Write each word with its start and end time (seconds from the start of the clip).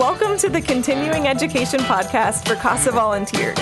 Welcome 0.00 0.38
to 0.38 0.48
the 0.48 0.62
Continuing 0.62 1.28
Education 1.28 1.80
Podcast 1.80 2.48
for 2.48 2.54
CASA 2.54 2.90
volunteers, 2.90 3.58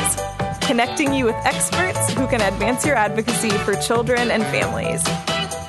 connecting 0.60 1.12
you 1.12 1.24
with 1.24 1.34
experts 1.44 2.12
who 2.12 2.28
can 2.28 2.40
advance 2.40 2.86
your 2.86 2.94
advocacy 2.94 3.50
for 3.50 3.74
children 3.74 4.30
and 4.30 4.44
families. 4.44 5.02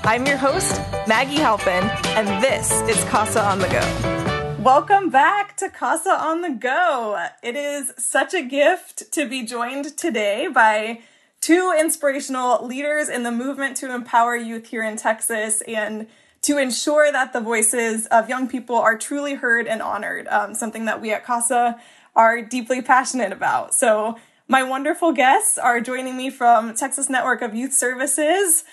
I'm 0.04 0.28
your 0.28 0.38
host, 0.38 0.80
Maggie 1.08 1.38
Halpin, 1.38 1.90
and 2.10 2.44
this 2.44 2.72
is 2.82 3.04
CASA 3.06 3.44
on 3.44 3.58
the 3.58 3.68
Go. 3.68 4.62
Welcome 4.62 5.10
back 5.10 5.58
to 5.58 5.70
CASA 5.70 6.12
on 6.12 6.42
the 6.42 6.52
Go. 6.52 7.30
It 7.42 7.56
is 7.56 7.92
such 7.98 8.36
a 8.36 8.44
gift 8.44 9.12
to 9.14 9.28
be 9.28 9.42
joined 9.42 9.98
today 9.98 10.50
by 10.54 11.02
two 11.42 11.74
inspirational 11.80 12.64
leaders 12.64 13.10
in 13.10 13.24
the 13.24 13.32
movement 13.32 13.76
to 13.78 13.92
empower 13.92 14.36
youth 14.36 14.68
here 14.68 14.84
in 14.84 14.98
Texas 14.98 15.64
and 15.68 16.06
to 16.42 16.58
ensure 16.58 17.12
that 17.12 17.34
the 17.34 17.42
voices 17.42 18.06
of 18.08 18.30
young 18.30 18.48
people 18.48 18.76
are 18.76 18.98
truly 18.98 19.36
heard 19.36 19.68
and 19.68 19.82
honored, 19.82 20.28
um, 20.28 20.54
something 20.54 20.86
that 20.86 21.02
we 21.02 21.12
at 21.12 21.26
CASA 21.26 21.80
are 22.16 22.42
deeply 22.42 22.82
passionate 22.82 23.32
about. 23.32 23.74
So, 23.74 24.18
my 24.48 24.64
wonderful 24.64 25.12
guests 25.12 25.60
are 25.60 25.80
joining 25.80 26.18
me 26.18 26.32
from 26.32 26.74
Texas 26.74 27.08
Network 27.08 27.44
of 27.44 27.54
Youth 27.54 27.74
Services. 27.74 28.64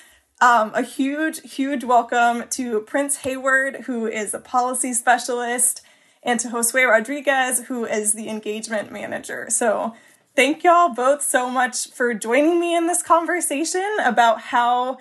Um, 0.40 0.70
a 0.74 0.82
huge, 0.82 1.40
huge 1.42 1.84
welcome 1.84 2.44
to 2.50 2.80
Prince 2.80 3.18
Hayward, 3.18 3.82
who 3.86 4.06
is 4.06 4.32
a 4.32 4.38
policy 4.38 4.94
specialist, 4.94 5.82
and 6.22 6.40
to 6.40 6.48
Josue 6.48 6.88
Rodriguez, 6.88 7.66
who 7.66 7.84
is 7.84 8.14
the 8.14 8.28
engagement 8.28 8.90
manager. 8.90 9.48
So, 9.50 9.94
thank 10.34 10.64
y'all 10.64 10.94
both 10.94 11.22
so 11.22 11.50
much 11.50 11.90
for 11.90 12.14
joining 12.14 12.58
me 12.58 12.74
in 12.74 12.86
this 12.86 13.02
conversation 13.02 13.96
about 14.02 14.40
how 14.40 14.98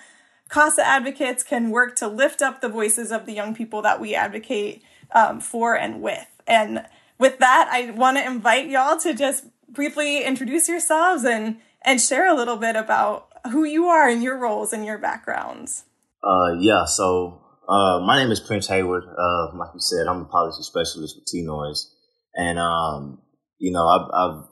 CASA 0.50 0.86
advocates 0.86 1.44
can 1.44 1.72
work 1.72 1.96
to 1.98 2.08
lift 2.08 2.42
up 2.42 2.62
the 2.62 2.70
voices 2.70 3.12
of 3.12 3.26
the 3.26 3.34
young 3.34 3.56
people 3.56 3.82
that 3.82 4.00
we 4.00 4.14
advocate 4.14 4.84
um, 5.14 5.40
for 5.40 5.76
and 5.76 6.02
with. 6.02 6.28
And 6.48 6.86
with 7.18 7.40
that, 7.40 7.70
I 7.72 7.92
want 7.92 8.18
to 8.18 8.26
invite 8.26 8.70
y'all 8.70 9.00
to 9.00 9.14
just 9.14 9.46
briefly 9.70 10.24
introduce 10.24 10.70
yourselves 10.70 11.24
and 11.24 11.58
and 11.84 12.02
share 12.02 12.28
a 12.28 12.36
little 12.36 12.58
bit 12.58 12.76
about 12.76 13.28
who 13.52 13.64
you 13.64 13.86
are 13.86 14.10
and 14.10 14.24
your 14.24 14.38
roles 14.38 14.74
and 14.74 14.86
your 14.86 14.98
backgrounds. 14.98 15.84
Uh, 16.24 16.54
yeah, 16.60 16.86
so 16.86 17.42
uh, 17.70 18.00
my 18.00 18.18
name 18.18 18.32
is 18.32 18.40
Prince 18.40 18.68
Hayward. 18.68 19.04
Uh, 19.04 19.56
like 19.56 19.70
you 19.74 19.80
said, 19.80 20.08
I'm 20.08 20.22
a 20.22 20.26
policy 20.26 20.64
specialist 20.64 21.16
with 21.16 21.28
TNOYS, 21.28 21.86
and 22.34 22.58
um, 22.58 23.22
you 23.60 23.72
know, 23.72 23.88
I've, 23.88 24.10
I've 24.12 24.44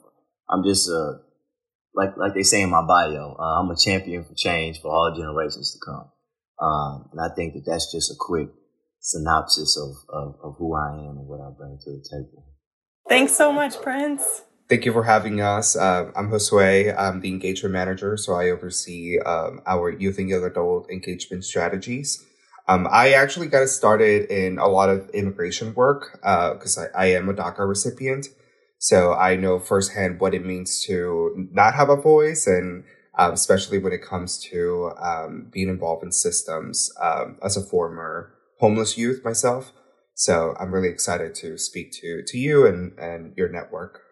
I'm 0.48 0.64
just 0.64 0.88
a 0.88 1.20
like 1.94 2.16
like 2.16 2.34
they 2.34 2.42
say 2.42 2.62
in 2.62 2.70
my 2.70 2.82
bio, 2.82 3.36
uh, 3.38 3.60
I'm 3.60 3.70
a 3.70 3.76
champion 3.76 4.24
for 4.24 4.34
change 4.34 4.80
for 4.80 4.88
all 4.88 5.14
generations 5.16 5.72
to 5.72 5.78
come. 5.84 6.10
Um, 6.60 7.08
and 7.12 7.20
I 7.20 7.34
think 7.34 7.54
that 7.54 7.64
that's 7.66 7.90
just 7.92 8.10
a 8.10 8.14
quick 8.18 8.48
synopsis 9.00 9.76
of, 9.76 9.90
of, 10.08 10.34
of 10.42 10.54
who 10.58 10.74
I 10.74 10.92
am 10.94 11.18
and 11.18 11.28
what 11.28 11.40
I 11.40 11.50
bring 11.56 11.78
to 11.84 11.90
the 11.90 12.04
table. 12.10 12.46
Thanks 13.08 13.36
so 13.36 13.52
much, 13.52 13.80
Prince. 13.82 14.42
Thank 14.68 14.86
you 14.86 14.92
for 14.92 15.02
having 15.02 15.42
us. 15.42 15.76
Uh, 15.76 16.10
I'm 16.16 16.30
Josue. 16.30 16.94
I'm 16.98 17.20
the 17.20 17.28
engagement 17.28 17.74
manager, 17.74 18.16
so 18.16 18.32
I 18.34 18.48
oversee 18.48 19.18
um, 19.18 19.60
our 19.66 19.90
youth 19.90 20.18
and 20.18 20.28
young 20.28 20.44
adult 20.44 20.90
engagement 20.90 21.44
strategies. 21.44 22.24
Um, 22.66 22.88
I 22.90 23.12
actually 23.12 23.48
got 23.48 23.68
started 23.68 24.30
in 24.30 24.58
a 24.58 24.66
lot 24.66 24.88
of 24.88 25.10
immigration 25.10 25.74
work 25.74 26.18
because 26.22 26.78
uh, 26.78 26.86
I, 26.94 27.04
I 27.04 27.06
am 27.10 27.28
a 27.28 27.34
DACA 27.34 27.68
recipient. 27.68 28.28
So 28.84 29.14
I 29.14 29.34
know 29.34 29.58
firsthand 29.58 30.20
what 30.20 30.34
it 30.34 30.44
means 30.44 30.84
to 30.84 31.48
not 31.50 31.72
have 31.72 31.88
a 31.88 31.96
voice 31.96 32.46
and 32.46 32.84
um, 33.18 33.32
especially 33.32 33.78
when 33.78 33.94
it 33.94 34.02
comes 34.02 34.38
to 34.50 34.92
um, 35.00 35.48
being 35.50 35.70
involved 35.70 36.04
in 36.04 36.12
systems 36.12 36.92
um, 37.00 37.38
as 37.42 37.56
a 37.56 37.62
former 37.62 38.34
homeless 38.60 38.98
youth 38.98 39.24
myself. 39.24 39.72
So 40.12 40.54
I'm 40.60 40.70
really 40.70 40.90
excited 40.90 41.34
to 41.36 41.56
speak 41.56 41.92
to, 41.92 42.22
to 42.26 42.36
you 42.36 42.66
and, 42.66 42.92
and 42.98 43.32
your 43.38 43.48
network. 43.48 44.02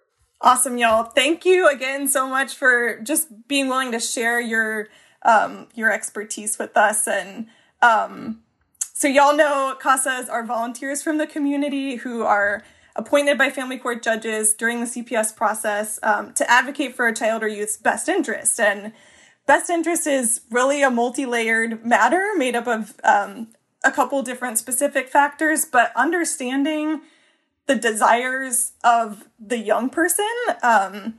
Awesome, 0.41 0.79
y'all. 0.79 1.05
Thank 1.05 1.45
you 1.45 1.69
again 1.69 2.09
so 2.09 2.27
much 2.27 2.55
for 2.55 2.99
just 3.01 3.47
being 3.49 3.69
willing 3.69 3.93
to 3.93 4.01
share 4.01 4.41
your 4.41 4.89
um, 5.23 5.69
your 5.75 5.93
expertise 5.93 6.59
with 6.59 6.79
us. 6.79 7.07
And 7.07 7.49
um, 7.83 8.41
so 8.95 9.07
y'all 9.07 9.37
know 9.37 9.77
CASAs 9.79 10.31
are 10.31 10.47
volunteers 10.47 11.03
from 11.03 11.19
the 11.19 11.27
community 11.27 11.97
who 11.97 12.23
are 12.23 12.65
appointed 12.97 13.39
by 13.39 13.51
family 13.51 13.79
court 13.79 14.03
judges 14.03 14.53
during 14.53 14.81
the 14.81 14.87
CPS 14.87 15.35
process 15.35 15.99
um, 16.03 16.33
to 16.35 16.51
advocate 16.51 16.95
for 16.95 17.07
a 17.07 17.15
child 17.15 17.43
or 17.43 17.49
youth's 17.49 17.77
best 17.77 18.09
interest. 18.09 18.61
And 18.61 18.93
best 19.47 19.71
interest 19.71 20.07
is 20.07 20.43
really 20.51 20.83
a 20.83 20.91
multi 20.91 21.27
layered 21.27 21.85
matter 21.85 22.33
made 22.37 22.55
up 22.55 22.67
of 22.67 22.95
um, 23.05 23.49
a 23.85 23.91
couple 23.91 24.23
different 24.23 24.59
specific 24.59 25.09
factors, 25.09 25.65
but 25.65 25.93
understanding 25.97 27.03
the 27.67 27.77
desires 27.77 28.73
of 28.85 29.29
the 29.39 29.59
young 29.59 29.89
person, 29.89 30.27
um, 30.63 31.19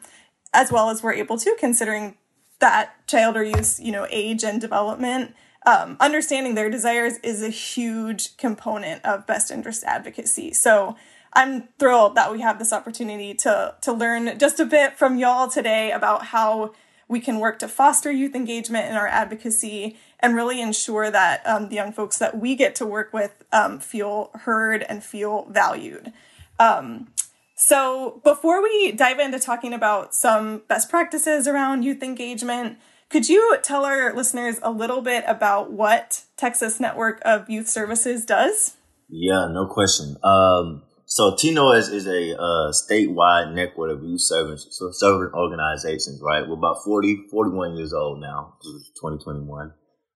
as 0.53 0.72
well 0.72 0.89
as 0.89 1.01
we're 1.01 1.13
able 1.13 1.38
to, 1.38 1.56
considering 1.59 2.17
that 2.59 3.07
child 3.07 3.35
or 3.35 3.44
youth's 3.44 3.79
you 3.79 3.91
know 3.91 4.07
age 4.09 4.44
and 4.44 4.62
development. 4.62 5.35
Um, 5.66 5.95
understanding 6.00 6.56
their 6.56 6.69
desires 6.69 7.17
is 7.23 7.41
a 7.41 7.50
huge 7.50 8.35
component 8.35 9.03
of 9.06 9.25
best 9.25 9.50
interest 9.50 9.83
advocacy. 9.85 10.53
So 10.53 10.97
I'm 11.35 11.69
thrilled 11.79 12.16
that 12.16 12.31
we 12.31 12.41
have 12.41 12.59
this 12.59 12.73
opportunity 12.73 13.33
to 13.35 13.75
to 13.81 13.94
learn 13.94 14.38
just 14.39 14.59
a 14.59 14.66
bit 14.66 14.97
from 14.97 15.17
y'all 15.17 15.49
today 15.49 15.91
about 15.91 16.25
how 16.27 16.73
we 17.07 17.19
can 17.19 17.39
work 17.39 17.59
to 17.59 17.67
foster 17.67 18.11
youth 18.11 18.35
engagement 18.35 18.89
in 18.89 18.95
our 18.95 19.07
advocacy 19.07 19.97
and 20.19 20.35
really 20.35 20.61
ensure 20.61 21.11
that 21.11 21.45
um, 21.45 21.69
the 21.69 21.75
young 21.75 21.91
folks 21.91 22.17
that 22.17 22.39
we 22.39 22.55
get 22.55 22.75
to 22.75 22.85
work 22.85 23.13
with 23.13 23.44
um, 23.51 23.79
feel 23.79 24.31
heard 24.33 24.83
and 24.83 25.03
feel 25.03 25.45
valued. 25.49 26.13
Um, 26.59 27.09
so, 27.55 28.21
before 28.23 28.61
we 28.61 28.91
dive 28.91 29.19
into 29.19 29.39
talking 29.39 29.73
about 29.73 30.13
some 30.15 30.63
best 30.67 30.89
practices 30.89 31.47
around 31.47 31.83
youth 31.83 32.01
engagement, 32.01 32.77
could 33.09 33.29
you 33.29 33.57
tell 33.61 33.85
our 33.85 34.13
listeners 34.13 34.59
a 34.63 34.71
little 34.71 35.01
bit 35.01 35.23
about 35.27 35.71
what 35.71 36.23
Texas 36.35 36.79
Network 36.79 37.21
of 37.23 37.50
Youth 37.50 37.69
Services 37.69 38.25
does? 38.25 38.75
Yeah, 39.07 39.47
no 39.51 39.67
question. 39.67 40.15
Um, 40.23 40.81
so 41.06 41.31
TNOYS 41.31 41.91
is 41.91 42.08
a 42.08 42.38
uh, 42.40 42.72
statewide 42.72 43.53
network 43.53 43.91
of 43.91 44.03
youth 44.03 44.22
servants, 44.22 44.68
so 44.72 44.91
servant 44.91 45.34
organizations, 45.34 46.22
right? 46.22 46.47
We're 46.47 46.56
about 46.56 46.84
40, 46.84 47.28
41 47.30 47.75
years 47.75 47.94
old 47.94 48.22
now, 48.22 48.56
2021. 48.64 49.74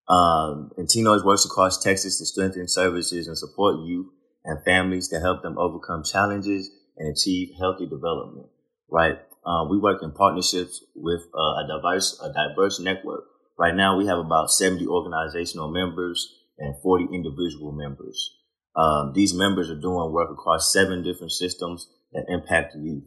Um, 0.10 0.72
and 0.78 0.88
TNOYS 0.88 1.26
works 1.26 1.46
across 1.46 1.84
Texas 1.84 2.18
to 2.20 2.26
strengthen 2.26 2.68
services 2.68 3.28
and 3.28 3.38
support 3.38 3.86
youth 3.86 4.08
and 4.46 4.64
families 4.64 5.10
to 5.10 5.20
help 5.20 5.44
them 5.44 5.58
overcome 5.58 6.04
challenges 6.04 6.72
and 6.98 7.10
achieve 7.16 7.50
healthy 7.60 7.86
development, 7.86 8.48
right? 8.90 9.20
Um, 9.46 9.70
we 9.70 9.78
work 9.78 10.02
in 10.02 10.12
partnerships 10.12 10.84
with 10.96 11.22
uh, 11.34 11.64
a 11.64 11.68
diverse, 11.68 12.20
a 12.22 12.32
diverse 12.32 12.80
network. 12.80 13.26
Right 13.60 13.76
now, 13.76 13.98
we 13.98 14.08
have 14.08 14.20
about 14.20 14.52
70 14.52 14.88
organizational 14.88 15.70
members 15.70 16.34
and 16.58 16.76
40 16.82 17.08
individual 17.14 17.72
members. 17.72 18.37
Um, 18.78 19.14
these 19.14 19.34
members 19.34 19.72
are 19.72 19.80
doing 19.80 20.14
work 20.14 20.30
across 20.32 20.72
seven 20.72 21.04
different 21.04 21.32
systems 21.32 21.90
that 22.14 22.26
impact 22.30 22.76
youth. 22.76 23.04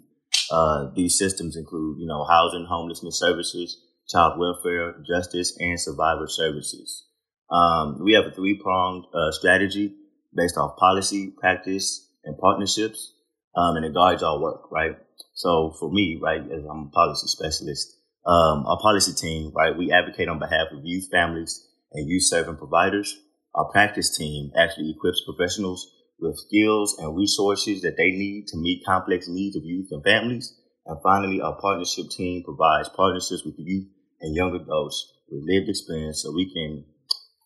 Uh, 0.50 0.90
these 0.96 1.16
systems 1.16 1.56
include, 1.56 1.98
you 2.00 2.06
know, 2.06 2.24
housing, 2.24 2.66
homelessness 2.68 3.18
services, 3.18 3.80
child 4.08 4.38
welfare, 4.38 4.96
justice, 5.06 5.56
and 5.60 5.80
survivor 5.80 6.26
services. 6.26 7.06
Um, 7.50 8.02
we 8.02 8.14
have 8.14 8.26
a 8.26 8.32
three-pronged 8.32 9.04
uh, 9.14 9.30
strategy 9.30 9.94
based 10.34 10.56
off 10.56 10.76
policy, 10.76 11.32
practice, 11.38 12.08
and 12.24 12.36
partnerships, 12.38 13.12
um, 13.56 13.76
and 13.76 13.84
it 13.84 13.94
guides 13.94 14.22
our 14.22 14.40
work, 14.40 14.70
right? 14.70 14.96
So 15.34 15.74
for 15.78 15.90
me, 15.90 16.18
right, 16.20 16.40
as 16.40 16.64
I'm 16.68 16.86
a 16.86 16.90
policy 16.90 17.26
specialist, 17.28 17.96
um, 18.26 18.66
our 18.66 18.78
policy 18.80 19.12
team, 19.12 19.52
right, 19.54 19.76
we 19.76 19.92
advocate 19.92 20.28
on 20.28 20.38
behalf 20.38 20.68
of 20.72 20.84
youth 20.84 21.08
families 21.10 21.66
and 21.92 22.08
youth 22.08 22.24
serving 22.24 22.56
providers 22.56 23.18
our 23.54 23.70
practice 23.70 24.16
team 24.16 24.52
actually 24.56 24.90
equips 24.90 25.22
professionals 25.24 25.90
with 26.20 26.38
skills 26.38 26.96
and 26.98 27.16
resources 27.16 27.82
that 27.82 27.96
they 27.96 28.10
need 28.10 28.46
to 28.48 28.56
meet 28.56 28.84
complex 28.86 29.26
needs 29.28 29.56
of 29.56 29.64
youth 29.64 29.88
and 29.90 30.04
families. 30.04 30.56
And 30.86 30.98
finally, 31.02 31.40
our 31.40 31.58
partnership 31.60 32.06
team 32.10 32.42
provides 32.44 32.88
partnerships 32.88 33.44
with 33.44 33.54
youth 33.58 33.88
and 34.20 34.34
young 34.34 34.54
adults 34.54 35.12
with 35.30 35.44
lived 35.46 35.68
experience 35.68 36.22
so 36.22 36.32
we 36.32 36.52
can, 36.52 36.84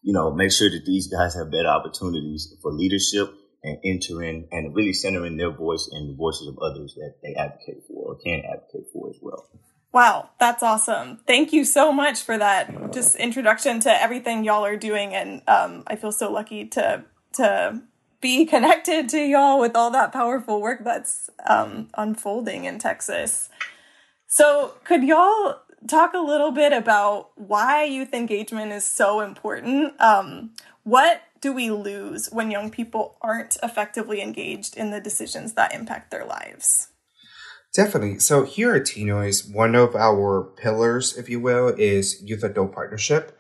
you 0.03 0.13
know, 0.13 0.33
make 0.33 0.53
sure 0.53 0.71
that 0.71 0.85
these 0.85 1.09
guys 1.09 1.35
have 1.35 1.51
better 1.51 1.69
opportunities 1.69 2.55
for 2.63 2.73
leadership 2.73 3.33
and 3.63 3.79
entering 3.85 4.49
and 4.53 4.75
really 4.75 4.93
centering 4.93 5.37
their 5.37 5.51
voice 5.51 5.89
and 5.93 6.11
the 6.11 6.17
voices 6.17 6.49
of 6.49 6.59
others 6.59 6.95
that 6.97 7.15
they 7.23 7.35
advocate 7.35 7.83
for 7.89 8.13
or 8.13 8.17
can 8.17 8.43
advocate 8.45 8.87
for 8.93 9.09
as 9.09 9.17
well. 9.23 9.49
Wow, 9.95 10.31
that's 10.41 10.61
awesome. 10.61 11.21
Thank 11.25 11.53
you 11.53 11.65
so 11.65 11.93
much 11.93 12.21
for 12.21 12.37
that 12.37 12.93
just 12.93 13.15
introduction 13.15 13.79
to 13.79 14.03
everything 14.03 14.43
y'all 14.43 14.65
are 14.65 14.77
doing. 14.77 15.15
And 15.15 15.41
um, 15.47 15.85
I 15.87 15.95
feel 15.95 16.11
so 16.11 16.33
lucky 16.33 16.67
to 16.71 17.05
to 17.35 17.81
be 18.21 18.45
connected 18.45 19.09
to 19.11 19.19
y'all 19.19 19.61
with 19.61 19.77
all 19.77 19.93
that 19.93 20.13
powerful 20.13 20.61
work 20.61 20.83
that's 20.83 21.31
um, 21.49 21.91
unfolding 21.95 22.65
in 22.65 22.81
Texas. 22.81 23.51
So, 24.27 24.75
could 24.83 25.05
y'all 25.05 25.61
talk 25.87 26.13
a 26.13 26.19
little 26.19 26.51
bit 26.51 26.73
about 26.73 27.31
why 27.37 27.85
youth 27.85 28.13
engagement 28.13 28.73
is 28.73 28.85
so 28.85 29.21
important? 29.21 29.95
Um, 30.01 30.57
what 30.83 31.23
do 31.41 31.53
we 31.53 31.71
lose 31.71 32.29
when 32.33 32.51
young 32.51 32.69
people 32.69 33.17
aren't 33.23 33.59
effectively 33.63 34.21
engaged 34.21 34.77
in 34.77 34.91
the 34.91 35.01
decisions 35.01 35.53
that 35.53 35.73
impact 35.73 36.11
their 36.11 36.25
lives? 36.25 36.89
Definitely. 37.75 38.21
So 38.21 38.45
here 38.45 38.73
at 38.75 38.83
TNOYS, 38.83 39.53
one 39.53 39.75
of 39.75 39.97
our 39.97 40.45
pillars, 40.45 41.17
if 41.19 41.29
you 41.29 41.41
will, 41.41 41.69
is 41.77 42.23
youth 42.23 42.45
adult 42.45 42.73
partnership. 42.73 43.37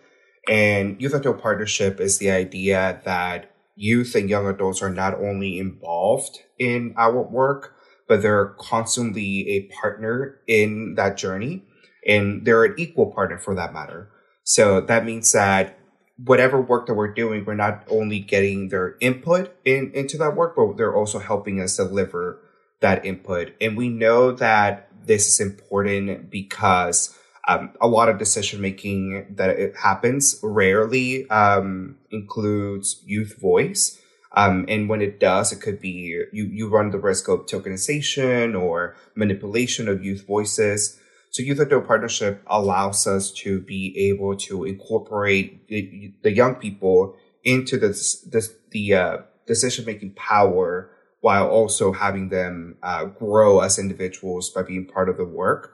And 0.49 1.01
youth 1.01 1.15
adult 1.15 1.41
partnership 1.41 2.01
is 2.01 2.19
the 2.19 2.31
idea 2.33 3.01
that 3.05 3.55
youth 3.77 4.17
and 4.17 4.29
young 4.29 4.49
adults 4.49 4.83
are 4.83 4.91
not 4.91 5.15
only 5.15 5.59
involved 5.59 6.41
in 6.59 6.95
our 6.97 7.23
work, 7.23 7.77
but 8.09 8.23
they're 8.23 8.57
constantly 8.59 9.49
a 9.51 9.73
partner 9.81 10.41
in 10.49 10.97
that 10.97 11.17
journey. 11.17 11.63
And 12.07 12.45
they're 12.45 12.65
an 12.65 12.75
equal 12.77 13.13
partner 13.13 13.39
for 13.39 13.55
that 13.55 13.73
matter. 13.73 14.11
So 14.43 14.81
that 14.81 15.05
means 15.05 15.31
that 15.33 15.79
whatever 16.23 16.61
work 16.61 16.87
that 16.87 16.95
we're 16.95 17.15
doing, 17.15 17.45
we're 17.45 17.55
not 17.55 17.85
only 17.89 18.19
getting 18.19 18.69
their 18.69 18.97
input 19.01 19.57
in, 19.65 19.93
into 19.95 20.19
that 20.19 20.35
work, 20.35 20.57
but 20.57 20.77
they're 20.77 20.95
also 20.95 21.21
helping 21.21 21.61
us 21.61 21.77
deliver 21.77 22.41
that 22.85 23.07
input. 23.07 23.55
And 23.63 23.79
we 23.79 23.89
know 23.89 24.33
that 24.33 24.89
this 25.07 25.27
is 25.27 25.41
important 25.41 26.31
because 26.31 27.17
um, 27.49 27.73
a 27.81 27.89
lot 27.89 28.11
of 28.11 28.19
decision 28.19 28.61
making 28.61 29.27
that 29.37 29.51
it 29.51 29.75
happens 29.75 30.39
rarely 30.43 31.29
um, 31.31 31.97
includes 32.11 33.03
youth 33.07 33.41
voice. 33.41 33.99
Um, 34.37 34.67
and 34.69 34.89
when 34.89 35.01
it 35.01 35.19
does, 35.19 35.51
it 35.51 35.63
could 35.63 35.81
be 35.81 36.27
you, 36.33 36.45
you 36.45 36.69
run 36.69 36.91
the 36.91 36.99
risk 36.99 37.29
of 37.29 37.47
tokenization 37.47 38.61
or 38.61 38.97
manipulation 39.15 39.89
of 39.89 40.05
youth 40.05 40.27
voices. 40.27 41.01
So 41.31 41.43
Youth 41.43 41.61
Adult 41.61 41.87
Partnership 41.87 42.43
allows 42.47 43.07
us 43.07 43.31
to 43.43 43.61
be 43.61 43.97
able 44.11 44.37
to 44.49 44.65
incorporate 44.65 45.69
the, 45.69 46.13
the 46.23 46.33
young 46.33 46.57
people 46.57 47.17
into 47.45 47.79
this, 47.79 48.21
this 48.21 48.53
the 48.71 48.95
uh, 48.95 49.17
decision 49.47 49.85
making 49.87 50.13
power 50.15 50.94
while 51.25 51.49
also 51.49 51.91
having 51.91 52.29
them 52.29 52.76
uh, 52.82 53.06
grow 53.06 53.61
as 53.61 53.79
individuals 53.79 54.50
by 54.50 54.62
being 54.62 54.85
part 54.85 55.09
of 55.09 55.17
the 55.17 55.25
work. 55.25 55.73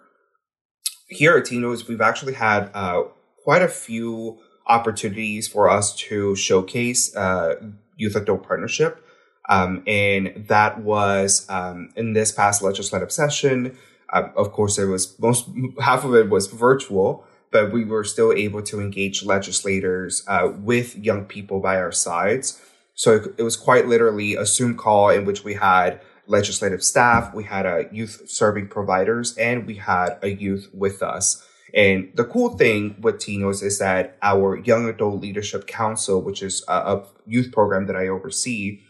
Here 1.08 1.36
at 1.36 1.44
TNOYS, 1.46 1.88
we've 1.88 2.00
actually 2.00 2.34
had 2.34 2.70
uh, 2.72 3.02
quite 3.42 3.60
a 3.60 3.66
few 3.66 4.38
opportunities 4.68 5.48
for 5.48 5.68
us 5.68 5.92
to 6.06 6.36
showcase 6.36 7.16
uh, 7.16 7.56
youth 7.96 8.14
adult 8.14 8.46
partnership. 8.46 9.04
Um, 9.48 9.82
and 9.88 10.44
that 10.46 10.82
was 10.82 11.46
um, 11.50 11.88
in 11.96 12.12
this 12.12 12.30
past 12.30 12.62
legislative 12.62 13.10
session. 13.10 13.76
Uh, 14.08 14.28
of 14.36 14.52
course, 14.52 14.78
it 14.78 14.84
was 14.84 15.18
most 15.18 15.48
half 15.80 16.04
of 16.04 16.14
it 16.14 16.30
was 16.30 16.46
virtual, 16.46 17.24
but 17.50 17.72
we 17.72 17.84
were 17.84 18.04
still 18.04 18.32
able 18.32 18.62
to 18.62 18.80
engage 18.80 19.24
legislators 19.24 20.22
uh, 20.28 20.52
with 20.60 20.96
young 20.96 21.24
people 21.24 21.58
by 21.58 21.74
our 21.74 21.90
sides 21.90 22.62
so 23.00 23.14
it, 23.38 23.42
was 23.42 23.56
quite 23.56 23.86
literally 23.88 24.34
a 24.34 24.44
Zoom 24.44 24.76
call 24.76 25.08
in 25.08 25.24
which 25.24 25.42
we 25.42 25.54
had 25.54 26.02
legislative 26.26 26.84
staff, 26.84 27.32
we 27.32 27.44
had 27.44 27.64
a 27.64 27.88
youth 27.90 28.24
serving 28.26 28.68
providers, 28.68 29.34
and 29.38 29.66
we 29.66 29.76
had 29.76 30.18
a 30.20 30.28
youth 30.28 30.68
with 30.74 31.02
us. 31.02 31.42
And 31.72 32.10
the 32.14 32.24
cool 32.24 32.58
thing 32.58 32.96
with 33.00 33.16
TNOYS 33.16 33.62
is 33.62 33.78
that 33.78 34.18
our 34.20 34.58
Young 34.58 34.86
Adult 34.86 35.18
Leadership 35.18 35.66
Council, 35.66 36.20
which 36.20 36.42
is 36.42 36.62
a, 36.68 36.74
a 36.74 37.06
youth 37.26 37.52
program 37.52 37.86
that 37.86 37.96
I 37.96 38.06
oversee, 38.06 38.82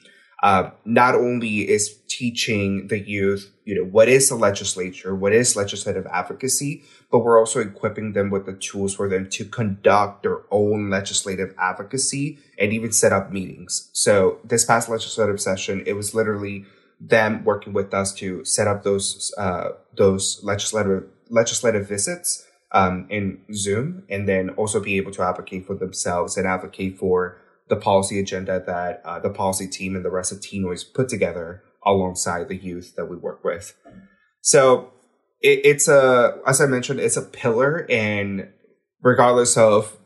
uh, 0.42 0.70
not 0.84 1.14
only 1.14 1.68
is 1.68 1.98
teaching 2.08 2.88
the 2.88 2.98
youth, 2.98 3.52
you 3.64 3.74
know, 3.74 3.84
what 3.84 4.08
is 4.08 4.28
the 4.28 4.34
legislature, 4.34 5.14
what 5.14 5.32
is 5.32 5.54
legislative 5.54 6.06
advocacy, 6.06 6.82
but 7.10 7.20
we're 7.20 7.38
also 7.38 7.60
equipping 7.60 8.14
them 8.14 8.30
with 8.30 8.46
the 8.46 8.54
tools 8.54 8.94
for 8.94 9.08
them 9.08 9.28
to 9.28 9.44
conduct 9.44 10.22
their 10.22 10.40
own 10.50 10.88
legislative 10.88 11.54
advocacy 11.58 12.38
and 12.58 12.72
even 12.72 12.90
set 12.90 13.12
up 13.12 13.30
meetings. 13.30 13.90
So 13.92 14.38
this 14.42 14.64
past 14.64 14.88
legislative 14.88 15.40
session, 15.40 15.82
it 15.86 15.92
was 15.92 16.14
literally 16.14 16.64
them 17.00 17.44
working 17.44 17.72
with 17.72 17.92
us 17.92 18.12
to 18.14 18.44
set 18.44 18.66
up 18.66 18.82
those 18.82 19.34
uh, 19.38 19.70
those 19.96 20.40
legislative 20.42 21.04
legislative 21.28 21.88
visits 21.88 22.46
um, 22.72 23.06
in 23.08 23.40
Zoom, 23.52 24.04
and 24.08 24.28
then 24.28 24.50
also 24.50 24.80
be 24.80 24.96
able 24.96 25.10
to 25.12 25.22
advocate 25.22 25.66
for 25.66 25.74
themselves 25.74 26.36
and 26.36 26.46
advocate 26.46 26.98
for 26.98 27.38
the 27.70 27.76
policy 27.76 28.20
agenda 28.20 28.62
that 28.66 29.00
uh, 29.04 29.18
the 29.18 29.30
policy 29.30 29.66
team 29.66 29.96
and 29.96 30.04
the 30.04 30.10
rest 30.10 30.32
of 30.32 30.40
TNOYS 30.40 30.92
put 30.92 31.08
together 31.08 31.62
alongside 31.86 32.48
the 32.48 32.56
youth 32.56 32.94
that 32.96 33.06
we 33.06 33.16
work 33.16 33.42
with. 33.42 33.74
So 34.42 34.92
it, 35.40 35.60
it's 35.64 35.88
a, 35.88 36.38
as 36.46 36.60
I 36.60 36.66
mentioned, 36.66 37.00
it's 37.00 37.16
a 37.16 37.22
pillar, 37.22 37.86
and 37.88 38.48
regardless 39.02 39.56
of 39.56 39.96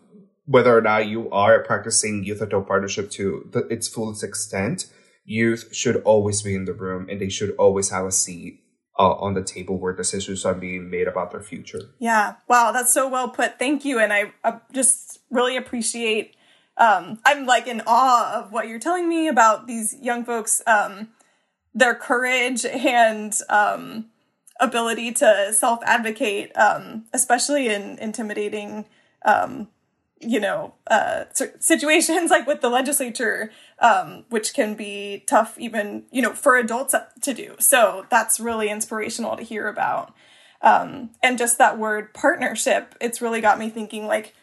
whether 0.46 0.76
or 0.76 0.82
not 0.82 1.06
you 1.06 1.30
are 1.30 1.62
practicing 1.64 2.22
youth 2.22 2.40
adult 2.40 2.68
partnership 2.68 3.10
to 3.12 3.48
the, 3.52 3.60
its 3.68 3.88
fullest 3.88 4.22
extent, 4.22 4.86
youth 5.24 5.74
should 5.74 5.96
always 6.02 6.42
be 6.42 6.54
in 6.54 6.66
the 6.66 6.74
room 6.74 7.08
and 7.08 7.20
they 7.20 7.30
should 7.30 7.54
always 7.56 7.90
have 7.90 8.04
a 8.04 8.12
seat 8.12 8.60
uh, 8.98 9.14
on 9.14 9.34
the 9.34 9.42
table 9.42 9.78
where 9.78 9.94
decisions 9.94 10.44
are 10.44 10.54
being 10.54 10.90
made 10.90 11.08
about 11.08 11.32
their 11.32 11.42
future. 11.42 11.80
Yeah. 11.98 12.34
Wow. 12.46 12.72
That's 12.72 12.92
so 12.92 13.08
well 13.08 13.28
put. 13.28 13.58
Thank 13.58 13.84
you. 13.84 13.98
And 13.98 14.12
I 14.12 14.32
uh, 14.44 14.58
just 14.72 15.18
really 15.30 15.56
appreciate, 15.56 16.36
um, 16.76 17.18
I'm 17.24 17.46
like 17.46 17.66
in 17.66 17.82
awe 17.86 18.34
of 18.34 18.52
what 18.52 18.68
you're 18.68 18.78
telling 18.78 19.08
me 19.08 19.28
about 19.28 19.66
these 19.66 19.94
young 20.00 20.24
folks, 20.24 20.62
um, 20.66 21.08
their 21.74 21.94
courage 21.94 22.64
and, 22.64 23.36
um, 23.48 24.06
ability 24.60 25.12
to 25.12 25.52
self 25.52 25.80
advocate, 25.84 26.56
um, 26.56 27.04
especially 27.12 27.68
in 27.68 27.98
intimidating, 27.98 28.86
um, 29.24 29.68
you 30.20 30.40
know, 30.40 30.74
uh, 30.88 31.24
situations 31.60 32.30
like 32.32 32.46
with 32.46 32.60
the 32.60 32.70
legislature, 32.70 33.50
um, 33.80 34.24
which 34.30 34.54
can 34.54 34.74
be 34.74 35.24
tough 35.26 35.58
even, 35.58 36.04
you 36.12 36.22
know, 36.22 36.32
for 36.32 36.56
adults 36.56 36.94
to 37.22 37.34
do. 37.34 37.56
So 37.58 38.06
that's 38.10 38.40
really 38.40 38.68
inspirational 38.70 39.36
to 39.36 39.42
hear 39.42 39.68
about. 39.68 40.14
And 41.22 41.38
just 41.38 41.58
that 41.58 41.78
word 41.78 42.14
partnership, 42.14 42.94
it's 43.00 43.20
really 43.20 43.40
got 43.40 43.58
me 43.58 43.70
thinking 43.70 44.06
like, 44.06 44.34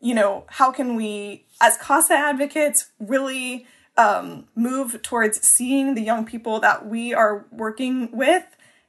you 0.00 0.14
know, 0.14 0.44
how 0.48 0.72
can 0.72 0.96
we, 0.96 1.44
as 1.60 1.76
CASA 1.76 2.14
advocates, 2.14 2.90
really 2.98 3.66
um, 3.96 4.46
move 4.54 5.02
towards 5.02 5.46
seeing 5.46 5.94
the 5.94 6.02
young 6.02 6.24
people 6.24 6.60
that 6.60 6.86
we 6.86 7.12
are 7.12 7.46
working 7.50 8.10
with 8.12 8.44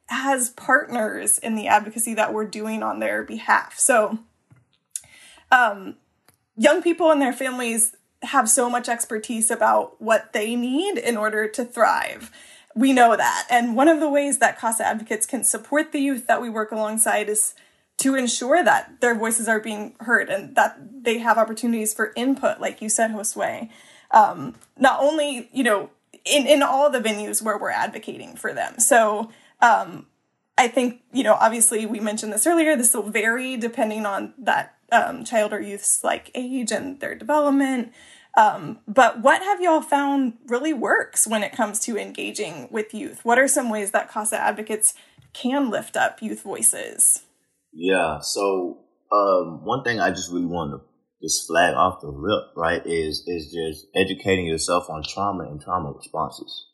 as 0.10 0.50
partners 0.50 1.38
in 1.38 1.56
the 1.56 1.68
advocacy 1.68 2.14
that 2.14 2.34
we're 2.34 2.46
doing 2.46 2.84
on 2.84 3.00
their 3.00 3.24
behalf. 3.24 3.78
So, 3.78 4.20
um, 5.52 5.96
young 6.58 6.82
people 6.82 7.12
and 7.12 7.22
their 7.22 7.34
families 7.34 7.96
have 8.24 8.50
so 8.50 8.70
much 8.70 8.88
expertise 8.88 9.50
about 9.50 10.02
what 10.02 10.34
they 10.34 10.56
need 10.56 10.98
in 10.98 11.18
order 11.18 11.48
to 11.48 11.66
thrive. 11.66 12.32
We 12.76 12.94
know 12.94 13.18
that. 13.18 13.48
And 13.50 13.76
one 13.76 13.88
of 13.88 14.00
the 14.00 14.10
ways 14.10 14.38
that 14.40 14.60
CASA 14.60 14.86
advocates 14.86 15.26
can 15.26 15.44
support 15.44 15.92
the 15.92 16.00
youth 16.00 16.28
that 16.28 16.42
we 16.42 16.50
work 16.50 16.72
alongside 16.72 17.28
is 17.28 17.56
to 18.02 18.16
ensure 18.16 18.64
that 18.64 19.00
their 19.00 19.14
voices 19.14 19.48
are 19.48 19.60
being 19.60 19.94
heard 20.00 20.28
and 20.30 20.56
that 20.56 20.76
they 21.04 21.20
have 21.20 21.38
opportunities 21.38 21.94
for 21.94 22.12
input, 22.16 22.60
like 22.60 22.82
you 22.82 22.90
said, 22.90 23.12
Josue. 23.12 23.70
Um, 24.10 24.56
not 24.76 25.00
only, 25.00 25.50
you 25.54 25.64
know, 25.64 25.92
in, 26.26 26.48
in 26.48 26.64
all 26.64 26.90
the 26.90 27.00
venues 27.00 27.44
where 27.44 27.60
we're 27.60 27.70
advocating 27.70 28.36
for 28.36 28.54
them. 28.54 28.80
So 28.80 29.30
um, 29.62 30.08
I 30.58 30.68
think, 30.68 31.02
you 31.14 31.24
know, 31.24 31.36
obviously 31.36 31.86
we 31.86 32.00
mentioned 32.00 32.34
this 32.34 32.48
earlier, 32.48 32.76
this 32.76 32.96
will 32.96 33.04
vary 33.04 33.56
depending 33.56 34.08
on 34.08 34.34
that 34.40 34.76
um, 34.92 35.24
child 35.24 35.54
or 35.54 35.62
youth's 35.62 36.04
like 36.04 36.32
age 36.34 36.72
and 36.72 37.00
their 37.02 37.14
development. 37.14 37.94
Um, 38.36 38.80
but 38.88 39.22
what 39.22 39.44
have 39.44 39.62
y'all 39.62 39.82
found 39.82 40.34
really 40.48 40.74
works 40.74 41.28
when 41.28 41.44
it 41.44 41.52
comes 41.52 41.80
to 41.82 41.98
engaging 41.98 42.68
with 42.72 42.96
youth? 42.96 43.24
What 43.24 43.38
are 43.38 43.48
some 43.48 43.70
ways 43.70 43.92
that 43.92 44.10
CASA 44.10 44.40
advocates 44.40 44.96
can 45.34 45.70
lift 45.70 45.96
up 45.96 46.22
youth 46.22 46.42
voices? 46.42 47.26
Yeah, 47.74 48.20
so 48.20 48.86
um, 49.12 49.66
one 49.66 49.84
thing 49.84 50.00
I 50.00 50.10
just 50.12 50.32
really 50.32 50.46
want 50.46 50.72
to 50.72 50.82
just 51.22 51.48
flag 51.48 51.76
off 51.76 52.02
the 52.02 52.10
rip, 52.10 52.56
right, 52.56 52.82
is 52.86 53.24
is 53.28 53.52
just 53.52 53.88
educating 53.96 54.46
yourself 54.46 54.90
on 54.90 55.04
trauma 55.04 55.44
and 55.44 55.62
trauma 55.62 55.92
responses, 55.92 56.68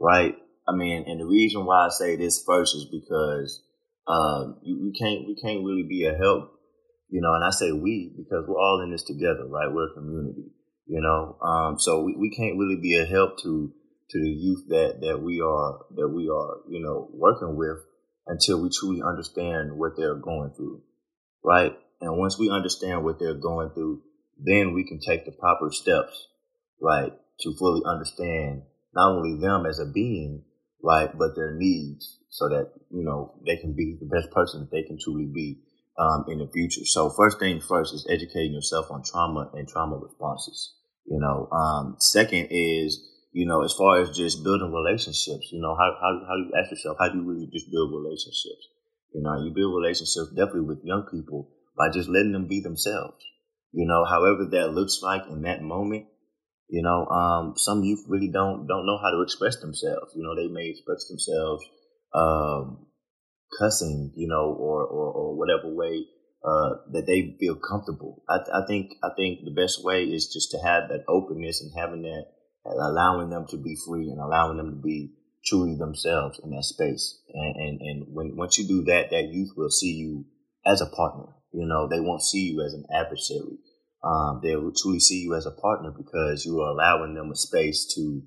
right? 0.00 0.34
I 0.68 0.74
mean, 0.74 1.04
and 1.06 1.20
the 1.20 1.26
reason 1.26 1.64
why 1.64 1.86
I 1.86 1.88
say 1.90 2.16
this 2.16 2.42
first 2.46 2.74
is 2.74 2.86
because 2.90 3.62
um, 4.06 4.58
you, 4.62 4.80
we 4.82 4.92
can't 4.92 5.26
we 5.26 5.36
can't 5.40 5.64
really 5.64 5.86
be 5.88 6.04
a 6.04 6.14
help, 6.16 6.52
you 7.08 7.20
know. 7.20 7.34
And 7.34 7.44
I 7.44 7.50
say 7.50 7.72
we 7.72 8.12
because 8.16 8.44
we're 8.46 8.60
all 8.60 8.82
in 8.82 8.90
this 8.90 9.04
together, 9.04 9.46
right? 9.46 9.72
We're 9.72 9.90
a 9.90 9.94
community, 9.94 10.50
you 10.86 11.00
know. 11.00 11.38
Um, 11.40 11.78
so 11.78 12.02
we, 12.02 12.16
we 12.16 12.30
can't 12.30 12.58
really 12.58 12.80
be 12.80 12.98
a 12.98 13.04
help 13.06 13.38
to 13.42 13.72
to 14.10 14.20
the 14.20 14.28
youth 14.28 14.64
that 14.68 15.00
that 15.00 15.22
we 15.22 15.40
are 15.40 15.80
that 15.96 16.08
we 16.08 16.28
are 16.28 16.58
you 16.68 16.80
know 16.80 17.08
working 17.12 17.56
with 17.56 17.78
until 18.26 18.62
we 18.62 18.70
truly 18.70 19.02
understand 19.02 19.76
what 19.76 19.92
they're 19.96 20.14
going 20.14 20.50
through, 20.56 20.82
right? 21.44 21.72
And 22.00 22.18
once 22.18 22.38
we 22.38 22.50
understand 22.50 23.04
what 23.04 23.18
they're 23.18 23.34
going 23.34 23.70
through, 23.70 24.02
then 24.38 24.74
we 24.74 24.84
can 24.84 25.00
take 25.00 25.24
the 25.24 25.32
proper 25.32 25.70
steps, 25.70 26.28
right, 26.80 27.12
to 27.40 27.54
fully 27.56 27.82
understand 27.86 28.62
not 28.94 29.12
only 29.12 29.40
them 29.40 29.66
as 29.66 29.78
a 29.78 29.86
being, 29.86 30.44
right? 30.82 31.16
But 31.16 31.34
their 31.34 31.54
needs 31.54 32.18
so 32.30 32.48
that, 32.48 32.72
you 32.90 33.04
know, 33.04 33.34
they 33.46 33.56
can 33.56 33.74
be 33.74 33.96
the 34.00 34.06
best 34.06 34.30
person 34.32 34.60
that 34.60 34.70
they 34.70 34.82
can 34.82 34.98
truly 35.02 35.26
be 35.26 35.60
um, 35.98 36.24
in 36.28 36.38
the 36.38 36.48
future. 36.52 36.84
So 36.84 37.10
first 37.10 37.38
thing 37.38 37.60
first 37.60 37.94
is 37.94 38.06
educating 38.10 38.52
yourself 38.52 38.90
on 38.90 39.02
trauma 39.04 39.50
and 39.54 39.68
trauma 39.68 39.96
responses, 39.96 40.74
You 41.06 41.20
know, 41.20 41.48
um, 41.50 41.96
second 42.00 42.48
is, 42.50 43.00
you 43.34 43.46
know, 43.46 43.64
as 43.64 43.74
far 43.74 44.00
as 44.00 44.16
just 44.16 44.44
building 44.44 44.72
relationships, 44.72 45.50
you 45.50 45.60
know, 45.60 45.74
how, 45.74 45.90
how, 46.00 46.22
how 46.22 46.36
do 46.38 46.46
you 46.46 46.52
ask 46.56 46.70
yourself, 46.70 46.96
how 47.00 47.08
do 47.08 47.18
you 47.18 47.24
really 47.24 47.50
just 47.52 47.68
build 47.70 47.90
relationships? 47.90 48.70
You 49.12 49.22
know, 49.22 49.42
you 49.42 49.50
build 49.50 49.74
relationships 49.74 50.30
definitely 50.30 50.70
with 50.70 50.84
young 50.84 51.06
people 51.10 51.50
by 51.76 51.90
just 51.90 52.08
letting 52.08 52.30
them 52.30 52.46
be 52.46 52.60
themselves. 52.60 53.18
You 53.72 53.86
know, 53.86 54.04
however 54.04 54.46
that 54.52 54.72
looks 54.72 55.00
like 55.02 55.26
in 55.28 55.42
that 55.42 55.62
moment. 55.62 56.06
You 56.68 56.82
know, 56.82 57.06
um, 57.06 57.54
some 57.56 57.82
youth 57.82 58.04
really 58.08 58.30
don't 58.32 58.66
don't 58.66 58.86
know 58.86 58.98
how 59.02 59.10
to 59.10 59.22
express 59.22 59.60
themselves. 59.60 60.12
You 60.14 60.22
know, 60.22 60.34
they 60.34 60.48
may 60.48 60.70
express 60.70 61.06
themselves 61.08 61.62
um, 62.14 62.86
cussing, 63.58 64.12
you 64.16 64.28
know, 64.28 64.54
or, 64.54 64.84
or, 64.86 65.12
or 65.12 65.36
whatever 65.36 65.74
way 65.74 66.06
uh, 66.44 66.70
that 66.92 67.06
they 67.06 67.36
feel 67.38 67.56
comfortable. 67.56 68.22
I, 68.28 68.38
I 68.52 68.66
think 68.66 68.92
I 69.02 69.10
think 69.16 69.44
the 69.44 69.50
best 69.50 69.84
way 69.84 70.04
is 70.04 70.32
just 70.32 70.52
to 70.52 70.58
have 70.58 70.88
that 70.88 71.04
openness 71.08 71.60
and 71.60 71.72
having 71.76 72.02
that, 72.02 72.26
allowing 72.64 73.30
them 73.30 73.46
to 73.50 73.56
be 73.56 73.76
free 73.86 74.08
and 74.10 74.20
allowing 74.20 74.56
them 74.56 74.70
to 74.70 74.82
be 74.82 75.12
truly 75.44 75.76
themselves 75.76 76.40
in 76.42 76.50
that 76.50 76.64
space. 76.64 77.20
And 77.32 77.56
and, 77.56 77.80
and 77.80 78.14
when 78.14 78.36
once 78.36 78.58
you 78.58 78.66
do 78.66 78.84
that, 78.84 79.10
that 79.10 79.28
youth 79.28 79.50
will 79.56 79.70
see 79.70 79.92
you 79.92 80.24
as 80.66 80.80
a 80.80 80.86
partner. 80.86 81.26
You 81.52 81.66
know, 81.66 81.88
they 81.88 82.00
won't 82.00 82.22
see 82.22 82.50
you 82.50 82.62
as 82.64 82.74
an 82.74 82.84
adversary. 82.92 83.58
Um, 84.02 84.40
they 84.42 84.56
will 84.56 84.72
truly 84.72 85.00
see 85.00 85.22
you 85.22 85.34
as 85.34 85.46
a 85.46 85.50
partner 85.50 85.90
because 85.96 86.44
you 86.44 86.60
are 86.60 86.70
allowing 86.70 87.14
them 87.14 87.30
a 87.30 87.36
space 87.36 87.90
to 87.94 88.22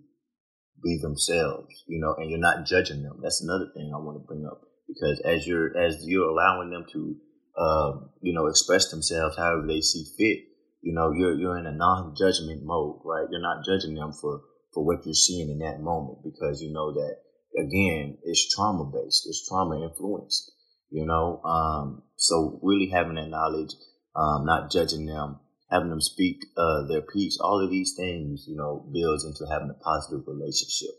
be 0.83 0.97
themselves. 1.01 1.83
You 1.87 1.99
know, 1.99 2.15
and 2.17 2.29
you're 2.29 2.39
not 2.39 2.65
judging 2.65 3.03
them. 3.03 3.19
That's 3.21 3.43
another 3.43 3.69
thing 3.75 3.91
I 3.93 3.97
want 3.97 4.21
to 4.21 4.27
bring 4.27 4.45
up 4.45 4.61
because 4.87 5.19
as 5.21 5.45
you're 5.45 5.77
as 5.77 6.05
you're 6.05 6.29
allowing 6.29 6.69
them 6.69 6.85
to 6.93 7.17
um, 7.57 8.09
you 8.21 8.33
know, 8.33 8.47
express 8.47 8.89
themselves 8.91 9.37
however 9.37 9.65
they 9.67 9.81
see 9.81 10.05
fit. 10.17 10.45
You 10.81 10.93
know, 10.93 11.11
you're 11.11 11.33
you're 11.33 11.57
in 11.57 11.65
a 11.65 11.71
non-judgment 11.71 12.61
mode, 12.63 13.01
right? 13.03 13.27
You're 13.29 13.41
not 13.41 13.65
judging 13.65 13.95
them 13.95 14.13
for 14.13 14.41
for 14.73 14.85
what 14.85 15.05
you're 15.05 15.13
seeing 15.13 15.49
in 15.49 15.59
that 15.59 15.81
moment 15.81 16.19
because 16.23 16.61
you 16.61 16.71
know 16.71 16.93
that 16.93 17.17
again, 17.57 18.17
it's 18.23 18.53
trauma 18.55 18.85
based, 18.85 19.25
it's 19.27 19.47
trauma 19.47 19.81
influenced. 19.83 20.51
You 20.89 21.05
know, 21.05 21.41
um, 21.43 22.03
so 22.15 22.59
really 22.63 22.89
having 22.89 23.15
that 23.15 23.27
knowledge, 23.27 23.73
um, 24.15 24.45
not 24.45 24.71
judging 24.71 25.05
them, 25.05 25.39
having 25.69 25.89
them 25.89 25.99
speak 25.99 26.37
uh, 26.55 26.87
their 26.87 27.01
piece, 27.01 27.37
all 27.41 27.61
of 27.61 27.69
these 27.69 27.93
things, 27.97 28.45
you 28.47 28.55
know, 28.55 28.87
builds 28.93 29.25
into 29.25 29.51
having 29.51 29.69
a 29.69 29.83
positive 29.83 30.23
relationship 30.27 30.95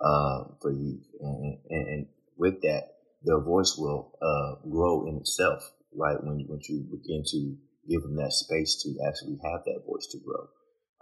uh, 0.00 0.44
for 0.60 0.72
you, 0.72 1.00
and, 1.20 1.58
and, 1.70 1.88
and 1.88 2.06
with 2.36 2.60
that, 2.62 2.82
their 3.24 3.40
voice 3.40 3.76
will 3.78 4.12
uh, 4.20 4.68
grow 4.68 5.06
in 5.06 5.16
itself 5.16 5.62
right? 5.94 6.16
When, 6.22 6.44
when 6.46 6.60
you 6.68 6.86
begin 6.90 7.22
to 7.26 7.56
give 7.90 8.02
them 8.02 8.16
that 8.16 8.32
space 8.32 8.80
to 8.82 8.94
actually 9.06 9.38
have 9.42 9.64
that 9.66 9.82
voice 9.86 10.06
to 10.12 10.18
grow. 10.24 10.46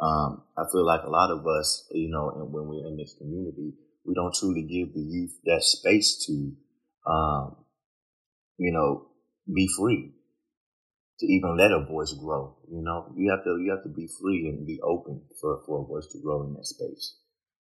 Um, 0.00 0.42
I 0.56 0.62
feel 0.72 0.86
like 0.86 1.02
a 1.04 1.10
lot 1.10 1.30
of 1.30 1.46
us, 1.46 1.86
you 1.90 2.08
know, 2.08 2.30
and 2.30 2.52
when 2.52 2.68
we're 2.68 2.86
in 2.86 2.96
this 2.96 3.14
community, 3.18 3.74
we 4.04 4.14
don't 4.14 4.34
truly 4.34 4.62
give 4.62 4.94
the 4.94 5.00
youth 5.00 5.38
that 5.44 5.62
space 5.62 6.24
to, 6.26 6.52
um, 7.10 7.56
you 8.56 8.72
know, 8.72 9.08
be 9.52 9.68
free 9.76 10.12
to 11.18 11.26
even 11.26 11.56
let 11.56 11.72
a 11.72 11.84
voice 11.84 12.12
grow. 12.12 12.56
You 12.70 12.82
know, 12.82 13.12
you 13.16 13.30
have 13.30 13.44
to 13.44 13.58
you 13.60 13.70
have 13.72 13.82
to 13.82 13.88
be 13.88 14.08
free 14.20 14.48
and 14.48 14.66
be 14.66 14.80
open 14.82 15.22
for, 15.40 15.62
for 15.66 15.82
a 15.82 15.86
voice 15.86 16.06
to 16.12 16.22
grow 16.22 16.44
in 16.44 16.54
that 16.54 16.64
space. 16.64 17.16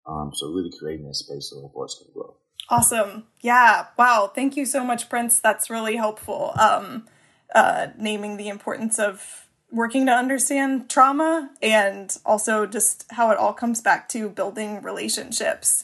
Um, 0.07 0.31
so 0.33 0.47
really 0.47 0.71
creating 0.79 1.07
that 1.07 1.15
space 1.15 1.49
so 1.51 1.65
a 1.65 1.73
voice 1.73 1.99
can 2.01 2.13
grow. 2.13 2.35
Awesome. 2.69 3.25
Yeah. 3.41 3.87
Wow. 3.97 4.31
Thank 4.33 4.57
you 4.57 4.65
so 4.65 4.83
much, 4.83 5.09
Prince. 5.09 5.39
That's 5.39 5.69
really 5.69 5.95
helpful. 5.95 6.53
Um, 6.59 7.07
uh, 7.53 7.87
naming 7.97 8.37
the 8.37 8.49
importance 8.49 8.99
of 8.99 9.47
working 9.71 10.05
to 10.05 10.11
understand 10.11 10.89
trauma 10.89 11.49
and 11.61 12.17
also 12.25 12.65
just 12.65 13.05
how 13.11 13.31
it 13.31 13.37
all 13.37 13.53
comes 13.53 13.81
back 13.81 14.07
to 14.09 14.29
building 14.29 14.81
relationships. 14.81 15.83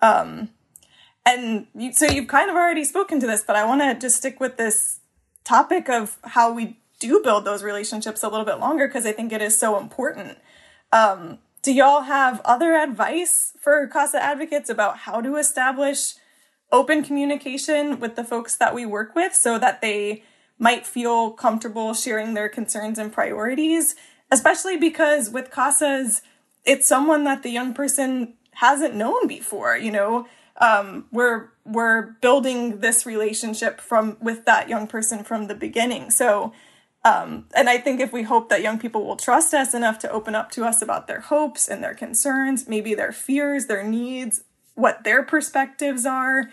Um, 0.00 0.50
and 1.24 1.66
you, 1.74 1.92
so 1.92 2.06
you've 2.06 2.28
kind 2.28 2.48
of 2.48 2.56
already 2.56 2.84
spoken 2.84 3.18
to 3.20 3.26
this, 3.26 3.42
but 3.44 3.56
I 3.56 3.64
want 3.64 3.82
to 3.82 3.94
just 3.98 4.18
stick 4.18 4.38
with 4.38 4.56
this 4.56 5.00
topic 5.44 5.88
of 5.88 6.18
how 6.22 6.52
we 6.52 6.78
do 7.00 7.20
build 7.22 7.44
those 7.44 7.62
relationships 7.62 8.22
a 8.22 8.28
little 8.28 8.46
bit 8.46 8.60
longer 8.60 8.86
because 8.86 9.06
I 9.06 9.12
think 9.12 9.32
it 9.32 9.42
is 9.42 9.58
so 9.58 9.78
important. 9.78 10.38
Um, 10.92 11.38
do 11.62 11.72
y'all 11.72 12.02
have 12.02 12.40
other 12.44 12.74
advice 12.74 13.52
for 13.60 13.86
CASA 13.88 14.22
advocates 14.22 14.70
about 14.70 14.98
how 14.98 15.20
to 15.20 15.36
establish 15.36 16.14
open 16.70 17.02
communication 17.02 17.98
with 17.98 18.16
the 18.16 18.24
folks 18.24 18.56
that 18.56 18.74
we 18.74 18.86
work 18.86 19.14
with 19.14 19.34
so 19.34 19.58
that 19.58 19.80
they 19.80 20.22
might 20.58 20.86
feel 20.86 21.30
comfortable 21.32 21.94
sharing 21.94 22.34
their 22.34 22.48
concerns 22.48 22.98
and 22.98 23.12
priorities, 23.12 23.94
especially 24.30 24.76
because 24.76 25.30
with 25.30 25.50
CASAs, 25.50 26.22
it's 26.64 26.88
someone 26.88 27.24
that 27.24 27.42
the 27.42 27.50
young 27.50 27.74
person 27.74 28.34
hasn't 28.52 28.94
known 28.94 29.26
before, 29.26 29.76
you 29.76 29.90
know. 29.90 30.26
Um, 30.58 31.04
we're 31.12 31.50
we're 31.66 32.12
building 32.22 32.80
this 32.80 33.04
relationship 33.04 33.80
from 33.80 34.16
with 34.20 34.46
that 34.46 34.68
young 34.68 34.86
person 34.86 35.22
from 35.22 35.48
the 35.48 35.54
beginning. 35.54 36.10
So 36.10 36.52
um, 37.06 37.46
and 37.54 37.68
I 37.70 37.78
think 37.78 38.00
if 38.00 38.12
we 38.12 38.24
hope 38.24 38.48
that 38.48 38.62
young 38.62 38.80
people 38.80 39.06
will 39.06 39.16
trust 39.16 39.54
us 39.54 39.74
enough 39.74 40.00
to 40.00 40.10
open 40.10 40.34
up 40.34 40.50
to 40.52 40.64
us 40.64 40.82
about 40.82 41.06
their 41.06 41.20
hopes 41.20 41.68
and 41.68 41.82
their 41.82 41.94
concerns, 41.94 42.66
maybe 42.66 42.94
their 42.96 43.12
fears, 43.12 43.66
their 43.66 43.84
needs, 43.84 44.42
what 44.74 45.04
their 45.04 45.22
perspectives 45.22 46.04
are, 46.04 46.50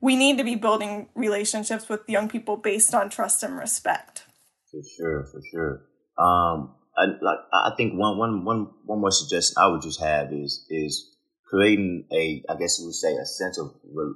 we 0.00 0.16
need 0.16 0.38
to 0.38 0.44
be 0.44 0.54
building 0.54 1.08
relationships 1.14 1.88
with 1.88 2.00
young 2.08 2.28
people 2.28 2.56
based 2.56 2.94
on 2.94 3.10
trust 3.10 3.42
and 3.42 3.56
respect. 3.56 4.24
For 4.70 4.80
sure, 4.96 5.26
for 5.30 5.40
sure. 5.50 5.82
Um, 6.18 6.74
I, 6.96 7.04
like 7.22 7.38
I 7.52 7.72
think 7.76 7.94
one 7.94 8.18
one 8.18 8.44
one 8.44 8.70
one 8.84 9.00
more 9.00 9.10
suggestion 9.10 9.54
I 9.58 9.68
would 9.68 9.82
just 9.82 10.00
have 10.00 10.32
is 10.32 10.66
is 10.70 11.16
creating 11.48 12.06
a 12.12 12.42
I 12.48 12.56
guess 12.56 12.78
you 12.78 12.86
would 12.86 12.94
say 12.94 13.14
a 13.14 13.26
sense 13.26 13.58
of 13.58 13.72
re, 13.92 14.14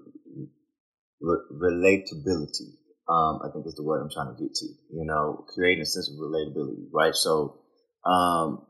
re, 1.21 1.37
relatability. 1.53 2.79
Um, 3.07 3.41
I 3.45 3.53
think 3.53 3.67
is 3.67 3.75
the 3.75 3.85
word 3.85 4.00
I'm 4.00 4.11
trying 4.11 4.35
to 4.35 4.43
get 4.43 4.55
to. 4.55 4.67
You 4.91 5.05
know, 5.05 5.45
creating 5.55 5.83
a 5.83 5.87
sense 5.87 6.09
of 6.09 6.17
relatability, 6.17 6.88
right? 6.93 7.14
So, 7.14 7.61
um, 8.07 8.67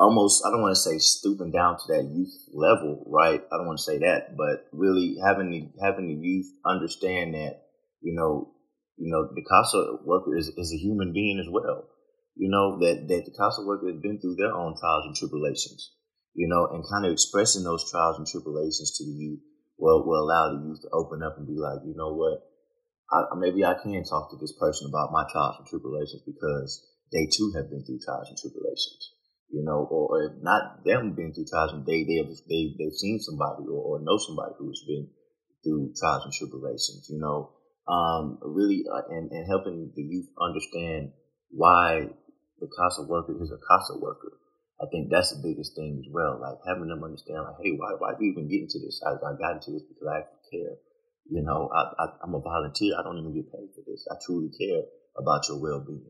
almost 0.00 0.42
I 0.46 0.50
don't 0.50 0.62
want 0.62 0.74
to 0.74 0.80
say 0.80 0.98
stooping 0.98 1.52
down 1.52 1.76
to 1.76 1.86
that 1.92 2.08
youth 2.08 2.32
level, 2.56 3.04
right? 3.06 3.44
I 3.52 3.56
don't 3.56 3.68
want 3.68 3.78
to 3.78 3.84
say 3.84 3.98
that, 3.98 4.34
but 4.34 4.66
really 4.72 5.20
having 5.22 5.50
the 5.52 5.68
having 5.84 6.08
the 6.08 6.16
youth 6.16 6.48
understand 6.64 7.34
that 7.34 7.68
you 8.00 8.16
know 8.16 8.56
you 8.96 9.12
know 9.12 9.28
the 9.28 9.44
CASA 9.44 10.00
worker 10.04 10.34
is, 10.36 10.48
is 10.56 10.72
a 10.72 10.80
human 10.80 11.12
being 11.12 11.38
as 11.38 11.52
well. 11.52 11.84
You 12.34 12.48
know 12.48 12.80
that 12.80 13.06
that 13.08 13.24
the 13.28 13.36
CASA 13.36 13.62
worker 13.66 13.92
has 13.92 14.00
been 14.00 14.18
through 14.18 14.36
their 14.36 14.56
own 14.56 14.74
trials 14.80 15.04
and 15.04 15.14
tribulations. 15.14 15.92
You 16.32 16.48
know, 16.48 16.64
and 16.72 16.86
kind 16.86 17.04
of 17.04 17.12
expressing 17.12 17.64
those 17.64 17.90
trials 17.90 18.16
and 18.16 18.26
tribulations 18.26 18.96
to 18.96 19.04
the 19.04 19.12
youth 19.12 19.40
will 19.76 20.06
will 20.06 20.24
allow 20.24 20.48
the 20.48 20.64
youth 20.64 20.80
to 20.82 20.88
open 20.94 21.22
up 21.22 21.36
and 21.36 21.46
be 21.46 21.58
like, 21.58 21.84
you 21.84 21.92
know 21.92 22.14
what, 22.14 22.38
I, 23.10 23.34
maybe 23.36 23.64
I 23.66 23.74
can 23.74 23.92
talk 24.04 24.30
to 24.30 24.38
this 24.40 24.54
person 24.56 24.88
about 24.88 25.12
my 25.12 25.26
trials 25.28 25.56
and 25.58 25.66
tribulations 25.66 26.22
because 26.24 26.86
they 27.12 27.26
too 27.26 27.52
have 27.58 27.68
been 27.68 27.84
through 27.84 27.98
trials 27.98 28.30
and 28.30 28.38
tribulations 28.38 29.19
you 29.52 29.62
know, 29.62 29.86
or, 29.90 30.22
if 30.24 30.32
not 30.42 30.84
them 30.84 31.14
being 31.14 31.32
through 31.34 31.50
trials 31.50 31.72
and 31.72 31.84
they 31.86 32.04
they 32.04 32.22
they 32.48 32.74
they've 32.78 32.94
seen 32.94 33.18
somebody 33.18 33.66
or, 33.66 33.98
or 33.98 34.00
know 34.00 34.16
somebody 34.18 34.54
who's 34.58 34.84
been 34.86 35.08
through 35.64 35.92
trials 35.98 36.24
and 36.24 36.32
tribulations, 36.32 37.08
you 37.10 37.18
know, 37.18 37.50
um, 37.90 38.38
really 38.42 38.84
uh, 38.86 39.02
and 39.10 39.30
and 39.30 39.46
helping 39.46 39.92
the 39.94 40.02
youth 40.02 40.28
understand 40.40 41.12
why 41.50 42.06
the 42.60 42.68
CASA 42.78 43.06
worker 43.08 43.34
is 43.42 43.50
a 43.50 43.58
CASA 43.58 43.98
worker. 43.98 44.38
I 44.80 44.86
think 44.90 45.10
that's 45.10 45.34
the 45.34 45.42
biggest 45.42 45.76
thing 45.76 46.00
as 46.00 46.08
well. 46.10 46.40
Like 46.40 46.56
having 46.66 46.88
them 46.88 47.04
understand, 47.04 47.44
like, 47.44 47.60
hey, 47.62 47.74
why 47.76 47.98
why 47.98 48.14
do 48.14 48.24
you 48.24 48.32
even 48.32 48.48
get 48.48 48.62
into 48.62 48.78
this? 48.78 49.02
I, 49.04 49.18
I 49.18 49.34
got 49.36 49.58
into 49.58 49.72
this 49.72 49.82
because 49.82 50.08
I 50.08 50.22
care. 50.48 50.78
You 51.30 51.42
know, 51.42 51.70
I, 51.74 51.90
I 51.98 52.06
I'm 52.22 52.34
a 52.34 52.40
volunteer. 52.40 52.94
I 52.98 53.02
don't 53.02 53.18
even 53.18 53.34
get 53.34 53.52
paid 53.52 53.70
for 53.74 53.82
this. 53.86 54.06
I 54.10 54.16
truly 54.24 54.50
care 54.54 54.82
about 55.18 55.46
your 55.48 55.58
well 55.60 55.84
being 55.84 56.06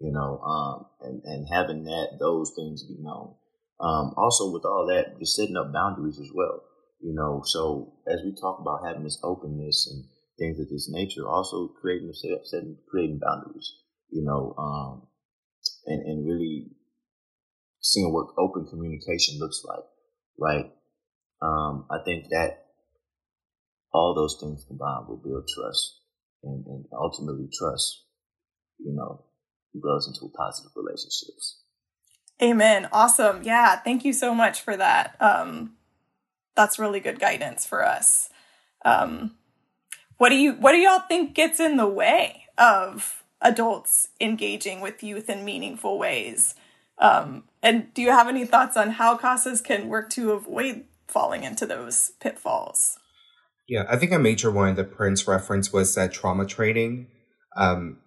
you 0.00 0.12
know, 0.12 0.38
um, 0.40 0.86
and, 1.00 1.22
and 1.24 1.46
having 1.52 1.84
that, 1.84 2.18
those 2.20 2.52
things 2.56 2.84
be 2.84 2.96
known. 3.00 3.34
Um, 3.80 4.14
also 4.16 4.52
with 4.52 4.64
all 4.64 4.86
that, 4.88 5.18
just 5.18 5.36
setting 5.36 5.56
up 5.56 5.72
boundaries 5.72 6.18
as 6.18 6.30
well, 6.34 6.62
you 7.00 7.14
know, 7.14 7.42
so 7.44 7.94
as 8.08 8.20
we 8.24 8.34
talk 8.34 8.58
about 8.60 8.86
having 8.86 9.04
this 9.04 9.20
openness 9.22 9.88
and 9.92 10.04
things 10.38 10.58
of 10.60 10.68
this 10.68 10.88
nature, 10.90 11.28
also 11.28 11.68
creating, 11.80 12.12
setting, 12.44 12.76
creating 12.90 13.20
boundaries, 13.22 13.72
you 14.10 14.24
know, 14.24 14.54
um, 14.58 15.06
and, 15.86 16.02
and 16.02 16.26
really 16.26 16.68
seeing 17.80 18.12
what 18.12 18.28
open 18.38 18.66
communication 18.66 19.38
looks 19.38 19.62
like, 19.64 19.84
right? 20.38 20.72
Um, 21.42 21.86
I 21.90 21.98
think 22.04 22.26
that 22.30 22.64
all 23.92 24.14
those 24.14 24.38
things 24.40 24.64
combined 24.66 25.08
will 25.08 25.16
build 25.22 25.48
trust 25.54 26.00
and, 26.42 26.66
and 26.66 26.84
ultimately 26.92 27.48
trust, 27.58 28.04
you 28.78 28.94
know, 28.94 29.24
grows 29.80 30.06
into 30.06 30.32
positive 30.34 30.72
relationships. 30.76 31.60
Amen. 32.42 32.88
Awesome. 32.92 33.42
Yeah. 33.42 33.76
Thank 33.76 34.04
you 34.04 34.12
so 34.12 34.34
much 34.34 34.60
for 34.60 34.76
that. 34.76 35.16
Um, 35.20 35.72
that's 36.54 36.78
really 36.78 37.00
good 37.00 37.18
guidance 37.18 37.66
for 37.66 37.84
us. 37.84 38.28
Um, 38.84 39.36
what 40.18 40.30
do 40.30 40.36
you 40.36 40.54
what 40.54 40.72
do 40.72 40.78
y'all 40.78 41.00
think 41.00 41.34
gets 41.34 41.60
in 41.60 41.76
the 41.76 41.88
way 41.88 42.44
of 42.58 43.22
adults 43.40 44.08
engaging 44.20 44.80
with 44.80 45.02
youth 45.02 45.28
in 45.28 45.44
meaningful 45.44 45.98
ways? 45.98 46.54
Um, 46.98 47.44
And 47.62 47.92
do 47.94 48.00
you 48.00 48.10
have 48.10 48.28
any 48.28 48.46
thoughts 48.46 48.76
on 48.76 48.92
how 48.92 49.18
CASAs 49.18 49.62
can 49.62 49.88
work 49.88 50.08
to 50.10 50.32
avoid 50.32 50.84
falling 51.08 51.44
into 51.44 51.66
those 51.66 52.12
pitfalls? 52.20 52.98
Yeah, 53.68 53.84
I 53.88 53.96
think 53.96 54.12
a 54.12 54.18
major 54.18 54.50
one 54.50 54.76
that 54.76 54.92
Prince 54.92 55.26
referenced 55.26 55.72
was 55.72 55.94
that 55.94 56.12
trauma 56.12 56.46
training. 56.46 57.08
Um, 57.56 57.98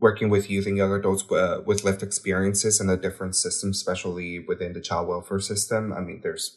working 0.00 0.28
with 0.30 0.48
youth 0.48 0.66
and 0.66 0.76
young 0.76 0.92
adults 0.92 1.30
uh, 1.32 1.60
with 1.64 1.84
lived 1.84 2.02
experiences 2.02 2.80
in 2.80 2.86
the 2.86 2.96
different 2.96 3.34
systems, 3.34 3.78
especially 3.78 4.38
within 4.38 4.72
the 4.72 4.80
child 4.80 5.08
welfare 5.08 5.40
system. 5.40 5.92
I 5.92 6.00
mean, 6.00 6.20
there's 6.22 6.56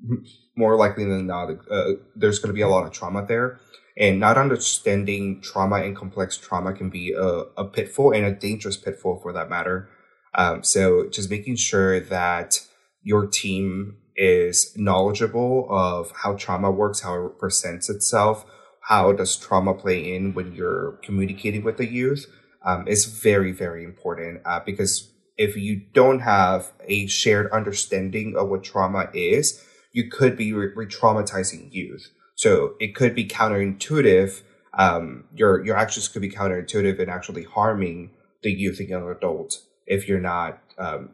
more 0.56 0.76
likely 0.76 1.04
than 1.04 1.26
not, 1.26 1.50
uh, 1.70 1.92
there's 2.14 2.38
going 2.38 2.48
to 2.48 2.54
be 2.54 2.60
a 2.60 2.68
lot 2.68 2.86
of 2.86 2.92
trauma 2.92 3.26
there. 3.26 3.60
And 3.96 4.20
not 4.20 4.38
understanding 4.38 5.42
trauma 5.42 5.76
and 5.76 5.96
complex 5.96 6.36
trauma 6.36 6.72
can 6.72 6.90
be 6.90 7.12
a, 7.12 7.44
a 7.56 7.64
pitfall 7.64 8.12
and 8.12 8.24
a 8.24 8.32
dangerous 8.32 8.76
pitfall 8.76 9.20
for 9.20 9.32
that 9.32 9.50
matter. 9.50 9.88
Um, 10.34 10.62
so 10.62 11.08
just 11.10 11.28
making 11.28 11.56
sure 11.56 12.00
that 12.00 12.60
your 13.02 13.26
team 13.26 13.96
is 14.16 14.72
knowledgeable 14.76 15.66
of 15.70 16.12
how 16.12 16.34
trauma 16.34 16.70
works, 16.70 17.00
how 17.00 17.26
it 17.26 17.38
presents 17.38 17.90
itself, 17.90 18.44
how 18.82 19.12
does 19.12 19.36
trauma 19.36 19.74
play 19.74 20.14
in 20.14 20.34
when 20.34 20.54
you're 20.54 20.98
communicating 21.02 21.62
with 21.62 21.76
the 21.76 21.86
youth, 21.86 22.26
um, 22.64 22.86
is 22.86 23.04
very, 23.06 23.52
very 23.52 23.84
important 23.84 24.42
uh, 24.44 24.60
because 24.64 25.10
if 25.36 25.56
you 25.56 25.82
don't 25.94 26.20
have 26.20 26.72
a 26.86 27.06
shared 27.06 27.50
understanding 27.50 28.36
of 28.36 28.48
what 28.48 28.62
trauma 28.62 29.08
is, 29.14 29.64
you 29.92 30.10
could 30.10 30.36
be 30.36 30.52
re 30.52 30.86
traumatizing 30.86 31.72
youth. 31.72 32.10
So 32.34 32.74
it 32.78 32.94
could 32.94 33.14
be 33.14 33.26
counterintuitive. 33.26 34.42
Um, 34.74 35.24
your 35.34 35.64
your 35.64 35.76
actions 35.76 36.08
could 36.08 36.22
be 36.22 36.30
counterintuitive 36.30 37.00
and 37.00 37.10
actually 37.10 37.44
harming 37.44 38.10
the 38.42 38.52
youth 38.52 38.80
and 38.80 38.88
young 38.88 39.10
adult 39.10 39.58
if 39.86 40.08
you're 40.08 40.20
not 40.20 40.60
um, 40.78 41.10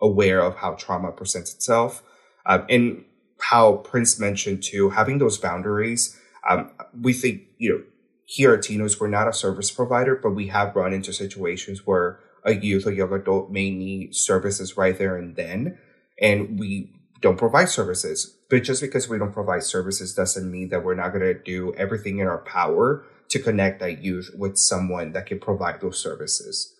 aware 0.00 0.40
of 0.40 0.56
how 0.56 0.72
trauma 0.74 1.12
presents 1.12 1.54
itself. 1.54 2.02
Um, 2.46 2.66
and 2.68 3.04
how 3.40 3.76
Prince 3.78 4.18
mentioned 4.18 4.62
too, 4.62 4.90
having 4.90 5.18
those 5.18 5.38
boundaries. 5.38 6.18
Um, 6.48 6.70
we 7.00 7.12
think 7.12 7.42
you 7.58 7.70
know 7.70 7.82
here 8.26 8.54
at 8.54 8.60
TNOYS, 8.60 9.00
we're 9.00 9.08
not 9.08 9.28
a 9.28 9.32
service 9.32 9.70
provider, 9.70 10.16
but 10.16 10.30
we 10.30 10.48
have 10.48 10.74
run 10.74 10.92
into 10.92 11.12
situations 11.12 11.86
where 11.86 12.20
a 12.44 12.54
youth 12.54 12.86
or 12.86 12.92
young 12.92 13.12
adult 13.12 13.50
may 13.50 13.70
need 13.70 14.14
services 14.14 14.76
right 14.76 14.96
there 14.98 15.16
and 15.16 15.36
then, 15.36 15.78
and 16.20 16.58
we 16.58 16.92
don't 17.20 17.38
provide 17.38 17.68
services. 17.68 18.36
But 18.50 18.64
just 18.64 18.82
because 18.82 19.08
we 19.08 19.18
don't 19.18 19.32
provide 19.32 19.62
services 19.62 20.14
doesn't 20.14 20.50
mean 20.50 20.68
that 20.68 20.84
we're 20.84 20.94
not 20.94 21.10
going 21.10 21.22
to 21.22 21.34
do 21.34 21.74
everything 21.74 22.18
in 22.18 22.26
our 22.26 22.38
power 22.38 23.04
to 23.30 23.38
connect 23.38 23.80
that 23.80 24.02
youth 24.02 24.30
with 24.36 24.58
someone 24.58 25.12
that 25.12 25.26
can 25.26 25.40
provide 25.40 25.80
those 25.80 25.98
services. 25.98 26.74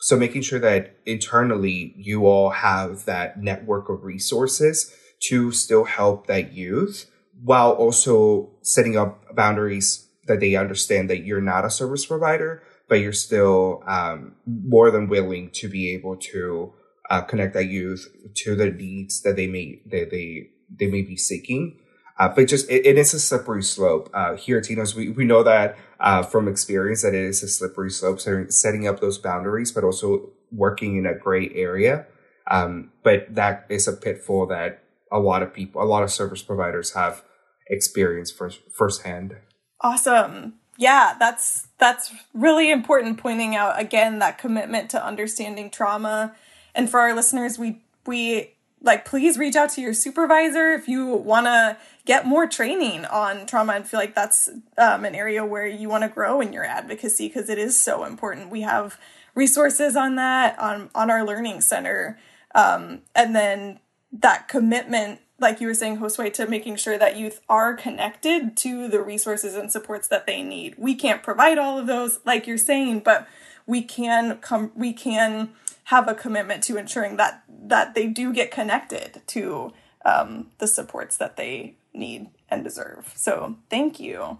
So 0.00 0.16
making 0.16 0.42
sure 0.42 0.60
that 0.60 0.96
internally 1.04 1.92
you 1.96 2.26
all 2.26 2.50
have 2.50 3.04
that 3.04 3.42
network 3.42 3.88
of 3.88 4.04
resources 4.04 4.94
to 5.24 5.52
still 5.52 5.84
help 5.84 6.26
that 6.26 6.52
youth 6.52 7.10
while 7.42 7.72
also 7.72 8.50
setting 8.62 8.96
up 8.96 9.34
boundaries 9.34 10.08
that 10.30 10.40
they 10.40 10.54
understand 10.54 11.10
that 11.10 11.24
you're 11.24 11.40
not 11.40 11.64
a 11.64 11.70
service 11.70 12.06
provider, 12.06 12.62
but 12.88 13.00
you're 13.00 13.12
still 13.12 13.82
um, 13.86 14.36
more 14.46 14.90
than 14.90 15.08
willing 15.08 15.50
to 15.50 15.68
be 15.68 15.92
able 15.92 16.16
to 16.16 16.72
uh, 17.10 17.20
connect 17.22 17.52
that 17.54 17.66
youth 17.66 18.08
to 18.36 18.54
the 18.54 18.70
needs 18.70 19.22
that 19.22 19.34
they 19.34 19.48
may 19.48 19.82
that 19.86 20.10
they 20.10 20.48
they 20.78 20.86
may 20.86 21.02
be 21.02 21.16
seeking. 21.16 21.78
Uh, 22.18 22.28
but 22.28 22.46
just 22.46 22.70
it, 22.70 22.86
it 22.86 22.96
is 22.96 23.12
a 23.12 23.18
slippery 23.18 23.62
slope. 23.62 24.08
Uh, 24.14 24.36
here 24.36 24.58
at 24.58 24.64
TNOYS, 24.64 24.94
we, 24.94 25.08
we 25.08 25.24
know 25.24 25.42
that 25.42 25.76
uh, 25.98 26.22
from 26.22 26.46
experience 26.46 27.02
that 27.02 27.14
it 27.14 27.24
is 27.24 27.42
a 27.42 27.48
slippery 27.48 27.90
slope. 27.90 28.20
So 28.20 28.46
setting 28.48 28.86
up 28.86 29.00
those 29.00 29.18
boundaries, 29.18 29.72
but 29.72 29.84
also 29.84 30.30
working 30.52 30.96
in 30.96 31.06
a 31.06 31.14
gray 31.14 31.50
area. 31.54 32.06
Um, 32.50 32.92
but 33.02 33.34
that 33.34 33.66
is 33.68 33.88
a 33.88 33.92
pitfall 33.92 34.46
that 34.46 34.82
a 35.10 35.18
lot 35.18 35.42
of 35.42 35.52
people, 35.52 35.82
a 35.82 35.84
lot 35.84 36.02
of 36.02 36.10
service 36.10 36.42
providers 36.42 36.92
have 36.92 37.22
experienced 37.68 38.36
first 38.36 38.60
firsthand. 38.70 39.36
Awesome. 39.80 40.54
Yeah, 40.76 41.14
that's 41.18 41.68
that's 41.78 42.12
really 42.34 42.70
important 42.70 43.18
pointing 43.18 43.54
out 43.54 43.78
again 43.78 44.18
that 44.18 44.38
commitment 44.38 44.90
to 44.90 45.04
understanding 45.04 45.70
trauma. 45.70 46.34
And 46.74 46.90
for 46.90 47.00
our 47.00 47.14
listeners, 47.14 47.58
we 47.58 47.82
we 48.06 48.54
like 48.82 49.04
please 49.04 49.36
reach 49.36 49.56
out 49.56 49.70
to 49.70 49.80
your 49.82 49.92
supervisor 49.92 50.72
if 50.72 50.88
you 50.88 51.06
want 51.06 51.46
to 51.46 51.76
get 52.06 52.26
more 52.26 52.46
training 52.46 53.04
on 53.06 53.44
trauma 53.46 53.74
and 53.74 53.86
feel 53.86 54.00
like 54.00 54.14
that's 54.14 54.48
um, 54.78 55.04
an 55.04 55.14
area 55.14 55.44
where 55.44 55.66
you 55.66 55.88
want 55.88 56.02
to 56.02 56.08
grow 56.08 56.40
in 56.40 56.52
your 56.52 56.64
advocacy 56.64 57.28
because 57.28 57.50
it 57.50 57.58
is 57.58 57.78
so 57.78 58.04
important. 58.04 58.50
We 58.50 58.62
have 58.62 58.98
resources 59.34 59.96
on 59.96 60.16
that 60.16 60.58
on 60.58 60.90
on 60.94 61.10
our 61.10 61.24
learning 61.24 61.60
center, 61.60 62.18
um, 62.54 63.00
and 63.14 63.34
then 63.34 63.80
that 64.12 64.48
commitment 64.48 65.20
like 65.40 65.60
you 65.60 65.66
were 65.66 65.74
saying, 65.74 65.98
Josue, 65.98 66.32
to 66.34 66.46
making 66.46 66.76
sure 66.76 66.98
that 66.98 67.16
youth 67.16 67.40
are 67.48 67.74
connected 67.74 68.56
to 68.58 68.88
the 68.88 69.00
resources 69.02 69.54
and 69.54 69.72
supports 69.72 70.08
that 70.08 70.26
they 70.26 70.42
need. 70.42 70.74
We 70.76 70.94
can't 70.94 71.22
provide 71.22 71.58
all 71.58 71.78
of 71.78 71.86
those, 71.86 72.20
like 72.24 72.46
you're 72.46 72.58
saying, 72.58 73.00
but 73.00 73.26
we 73.66 73.82
can 73.82 74.38
come, 74.38 74.72
we 74.74 74.92
can 74.92 75.50
have 75.84 76.08
a 76.08 76.14
commitment 76.14 76.62
to 76.64 76.76
ensuring 76.76 77.16
that 77.16 77.42
that 77.48 77.94
they 77.94 78.06
do 78.06 78.32
get 78.32 78.50
connected 78.50 79.22
to 79.26 79.72
um, 80.04 80.48
the 80.58 80.66
supports 80.66 81.16
that 81.16 81.36
they 81.36 81.74
need 81.92 82.28
and 82.48 82.64
deserve. 82.64 83.12
So 83.16 83.56
thank 83.68 84.00
you. 84.00 84.38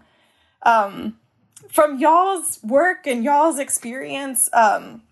Um, 0.63 1.17
from 1.69 1.99
y'all's 1.99 2.59
work 2.63 3.05
and 3.05 3.23
y'all's 3.23 3.59
experience, 3.59 4.49
um, 4.53 5.03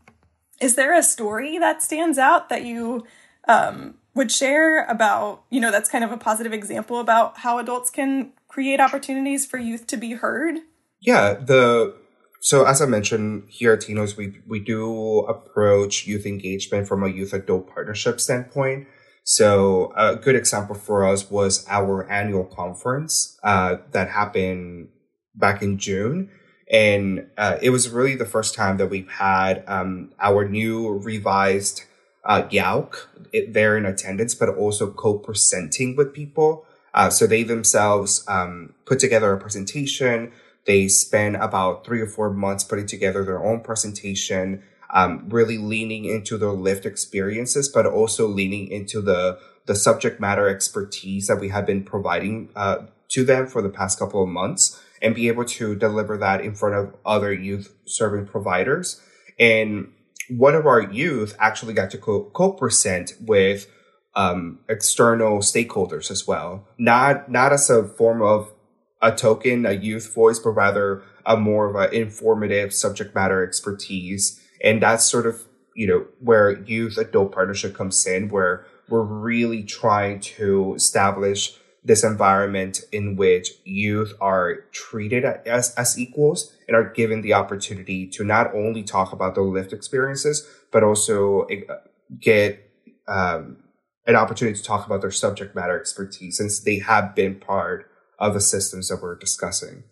is 0.60 0.76
there 0.76 0.98
a 0.98 1.04
story 1.04 1.58
that 1.60 1.84
stands 1.84 2.18
out 2.18 2.50
that 2.50 2.64
you 2.64 3.06
um, 3.48 3.96
would 4.16 4.32
share 4.32 4.86
about, 4.86 5.44
you 5.50 5.60
know, 5.60 5.72
that's 5.72 5.90
kind 5.90 6.04
of 6.04 6.12
a 6.12 6.18
positive 6.18 6.54
example 6.54 7.00
about 7.00 7.40
how 7.40 7.60
adults 7.60 7.90
can 7.90 8.34
create 8.48 8.80
opportunities 8.80 9.46
for 9.46 9.58
youth 9.58 9.88
to 9.88 9.98
be 9.98 10.14
heard? 10.14 10.60
Yeah, 11.00 11.34
the 11.34 11.96
so 12.42 12.66
as 12.66 12.82
I 12.82 12.86
mentioned 12.86 13.44
here 13.48 13.74
at 13.74 13.82
TNOYS, 13.82 14.18
we 14.18 14.40
we 14.48 14.60
do 14.60 15.20
approach 15.22 16.08
youth 16.08 16.26
engagement 16.26 16.88
from 16.88 17.04
a 17.04 17.10
youth 17.10 17.34
adult 17.34 17.70
partnership 17.70 18.20
standpoint. 18.20 18.88
So 19.24 19.94
a 19.96 20.16
good 20.16 20.36
example 20.36 20.76
for 20.76 21.06
us 21.06 21.30
was 21.30 21.66
our 21.70 22.10
annual 22.10 22.46
conference 22.46 23.38
uh, 23.44 23.78
that 23.92 24.10
happened 24.10 24.90
back 25.36 25.62
in 25.62 25.78
June. 25.78 26.32
And 26.72 27.28
uh, 27.38 27.58
it 27.62 27.72
was 27.72 27.90
really 27.90 28.16
the 28.16 28.26
first 28.26 28.56
time 28.56 28.78
that 28.78 28.88
we've 28.88 29.10
had 29.10 29.64
um, 29.68 30.14
our 30.20 30.48
new 30.48 30.90
revised 30.98 31.84
uh, 32.30 32.44
YALC 32.44 33.08
there 33.50 33.76
in 33.76 33.86
attendance, 33.86 34.36
but 34.36 34.50
also 34.50 34.92
co-presenting 34.92 35.96
with 35.96 36.14
people. 36.14 36.66
Uh, 36.94 37.10
so 37.10 37.28
they 37.28 37.44
themselves 37.44 38.24
um, 38.28 38.74
put 38.86 39.00
together 39.00 39.34
a 39.34 39.40
presentation. 39.40 40.32
They 40.66 40.88
spend 40.88 41.36
about 41.36 41.86
three 41.86 42.02
or 42.02 42.08
four 42.08 42.30
months 42.30 42.64
putting 42.64 42.86
together 42.86 43.24
their 43.26 43.44
own 43.44 43.62
presentation, 43.62 44.64
um, 44.92 45.26
really 45.30 45.58
leaning 45.58 46.06
into 46.06 46.38
their 46.38 46.52
lived 46.52 46.86
experiences, 46.86 47.68
but 47.68 47.86
also 47.86 48.28
leaning 48.28 48.68
into 48.68 49.02
the 49.02 49.40
the 49.66 49.76
subject 49.76 50.20
matter 50.20 50.50
expertise 50.50 51.28
that 51.28 51.40
we 51.40 51.50
have 51.50 51.66
been 51.66 51.84
providing 51.84 52.50
uh, 52.56 52.78
to 53.08 53.24
them 53.24 53.46
for 53.46 53.62
the 53.62 53.70
past 53.70 54.00
couple 54.00 54.24
of 54.24 54.30
months, 54.30 54.82
and 55.02 55.14
be 55.14 55.28
able 55.28 55.46
to 55.46 55.76
deliver 55.76 56.18
that 56.18 56.42
in 56.42 56.56
front 56.56 56.76
of 56.76 56.96
other 57.06 57.32
youth 57.34 57.74
serving 57.86 58.26
providers. 58.26 59.02
And 59.40 59.94
one 60.30 60.56
of 60.56 60.66
our 60.66 60.82
youth 60.82 61.36
actually 61.40 61.74
got 61.74 61.92
to 61.92 61.98
co 61.98 62.52
present 62.54 63.14
with 63.20 63.68
um, 64.16 64.60
external 64.68 65.40
stakeholders 65.40 66.12
as 66.12 66.28
well, 66.28 66.68
not 66.78 67.30
not 67.30 67.54
as 67.54 67.70
a 67.70 67.84
form 67.84 68.22
of 68.22 68.52
a 69.02 69.12
token, 69.12 69.66
a 69.66 69.74
youth 69.74 70.14
voice, 70.14 70.40
but 70.40 70.52
rather 70.52 71.04
a 71.26 71.38
more 71.38 71.70
of 71.70 71.76
an 71.76 71.94
informative 71.94 72.74
subject 72.74 73.16
matter 73.16 73.44
expertise, 73.46 74.42
and 74.64 74.82
that's 74.82 75.10
sort 75.10 75.26
of 75.26 75.46
you 75.76 75.88
know 75.88 76.06
where 76.20 76.62
youth 76.64 76.98
adult 76.98 77.32
partnership 77.32 77.76
comes 77.76 78.06
in, 78.06 78.30
where 78.30 78.66
we're 78.90 79.04
really 79.04 79.64
trying 79.64 80.20
to 80.20 80.74
establish 80.76 81.59
this 81.84 82.04
environment 82.04 82.82
in 82.92 83.16
which 83.16 83.52
youth 83.64 84.14
are 84.20 84.66
treated 84.72 85.24
as, 85.24 85.74
as 85.76 85.98
equals 85.98 86.56
and 86.68 86.76
are 86.76 86.92
given 86.92 87.22
the 87.22 87.34
opportunity 87.34 88.06
to 88.08 88.24
not 88.24 88.54
only 88.54 88.84
talk 88.84 89.14
about 89.14 89.36
their 89.36 89.44
lived 89.44 89.74
experiences, 89.74 90.48
but 90.72 90.84
also 90.84 91.44
uh, 91.44 91.76
get 92.20 92.70
um, 93.08 93.58
an 94.06 94.16
opportunity 94.16 94.58
to 94.58 94.64
talk 94.64 94.86
about 94.86 95.02
their 95.02 95.12
subject 95.12 95.56
matter 95.56 95.80
expertise 95.80 96.38
since 96.38 96.60
they 96.60 96.80
have 96.80 97.16
been 97.16 97.36
part 97.36 97.90
of 98.20 98.34
the 98.34 98.42
systems 98.42 98.90
that 98.90 99.02
we're 99.02 99.16
discussing. 99.16 99.84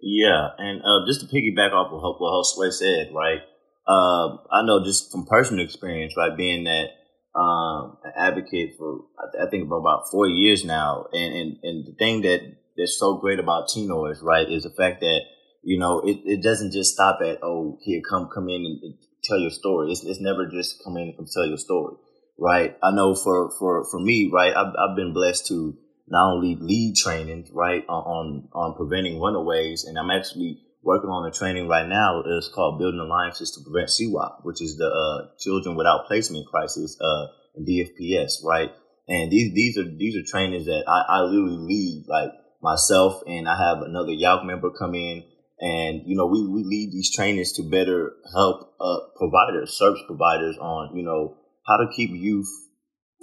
Yeah, 0.00 0.48
and 0.58 0.80
uh, 0.80 1.06
just 1.06 1.20
to 1.20 1.26
piggyback 1.26 1.72
off 1.72 1.92
of 1.92 2.00
what 2.00 2.44
Josue 2.44 2.72
said, 2.72 3.10
right? 3.14 3.40
Uh, 3.86 4.36
I 4.50 4.64
know 4.64 4.84
just 4.84 5.10
from 5.10 5.26
personal 5.26 5.64
experience, 5.64 6.14
right, 6.16 6.36
being 6.36 6.64
that 6.64 6.86
um, 7.34 7.96
an 8.04 8.12
advocate 8.16 8.74
for 8.78 9.04
I 9.40 9.48
think 9.50 9.68
for 9.68 9.78
about 9.78 10.10
four 10.10 10.28
years 10.28 10.64
now, 10.64 11.06
and 11.12 11.34
and, 11.34 11.56
and 11.62 11.86
the 11.86 11.94
thing 11.98 12.22
that 12.22 12.40
that's 12.76 12.98
so 12.98 13.18
great 13.18 13.38
about 13.38 13.68
Tino 13.68 14.06
is 14.06 14.20
right 14.22 14.48
is 14.50 14.64
the 14.64 14.70
fact 14.70 15.00
that 15.00 15.20
you 15.62 15.78
know 15.78 16.00
it, 16.00 16.18
it 16.24 16.42
doesn't 16.42 16.72
just 16.72 16.94
stop 16.94 17.20
at 17.22 17.38
oh 17.42 17.78
here 17.82 18.00
come 18.08 18.28
come 18.34 18.48
in 18.48 18.64
and 18.64 18.94
tell 19.22 19.38
your 19.38 19.50
story. 19.50 19.92
It's 19.92 20.04
it's 20.04 20.20
never 20.20 20.46
just 20.46 20.82
come 20.84 20.96
in 20.96 21.08
and 21.08 21.16
come 21.16 21.26
tell 21.32 21.46
your 21.46 21.58
story. 21.58 21.94
right? 22.40 22.76
I 22.82 22.90
know 22.90 23.14
for, 23.14 23.52
for, 23.58 23.84
for 23.90 24.00
me, 24.00 24.30
right, 24.32 24.56
I've, 24.56 24.74
I've 24.78 24.96
been 24.96 25.12
blessed 25.12 25.46
to 25.48 25.76
not 26.08 26.32
only 26.32 26.56
lead 26.58 26.96
training, 26.96 27.48
right, 27.52 27.84
on, 27.88 28.48
on 28.52 28.74
preventing 28.74 29.20
runaways, 29.20 29.84
and 29.84 29.98
I'm 29.98 30.10
actually 30.10 30.60
working 30.82 31.10
on 31.10 31.26
a 31.26 31.32
training 31.32 31.68
right 31.68 31.86
now. 31.86 32.22
is 32.22 32.50
called 32.54 32.78
Building 32.78 33.00
Alliances 33.00 33.50
to 33.52 33.60
Prevent 33.62 33.90
CWOP, 33.90 34.44
which 34.44 34.62
is 34.62 34.76
the 34.76 34.86
uh, 34.86 35.28
Children 35.38 35.76
Without 35.76 36.06
Placement 36.06 36.46
Crisis, 36.46 36.96
uh, 37.00 37.26
in 37.56 37.66
DFPS, 37.66 38.44
right? 38.44 38.70
And 39.08 39.30
these, 39.30 39.52
these 39.54 39.76
are, 39.76 39.84
these 39.84 40.16
are 40.16 40.22
trainings 40.22 40.66
that 40.66 40.84
I, 40.86 41.18
I 41.18 41.20
literally 41.22 41.58
lead, 41.58 42.04
like 42.08 42.30
myself, 42.62 43.22
and 43.26 43.48
I 43.48 43.58
have 43.58 43.82
another 43.82 44.12
YALC 44.12 44.44
member 44.44 44.70
come 44.70 44.94
in 44.94 45.24
and, 45.60 46.02
you 46.06 46.16
know, 46.16 46.26
we, 46.26 46.46
we 46.46 46.64
lead 46.64 46.90
these 46.90 47.14
trainings 47.14 47.52
to 47.52 47.62
better 47.62 48.14
help, 48.32 48.74
uh, 48.80 48.96
providers, 49.16 49.76
service 49.76 50.00
providers 50.06 50.56
on, 50.58 50.96
you 50.96 51.04
know, 51.04 51.36
how 51.66 51.76
to 51.76 51.86
keep 51.94 52.10
youth 52.10 52.48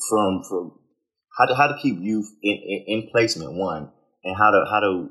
from, 0.07 0.43
from, 0.47 0.77
how 1.37 1.45
to, 1.45 1.55
how 1.55 1.67
to 1.67 1.77
keep 1.81 1.97
youth 1.99 2.29
in, 2.43 2.53
in, 2.53 2.83
in 2.87 3.09
placement, 3.11 3.53
one, 3.53 3.91
and 4.23 4.37
how 4.37 4.51
to, 4.51 4.65
how 4.69 4.79
to 4.79 5.09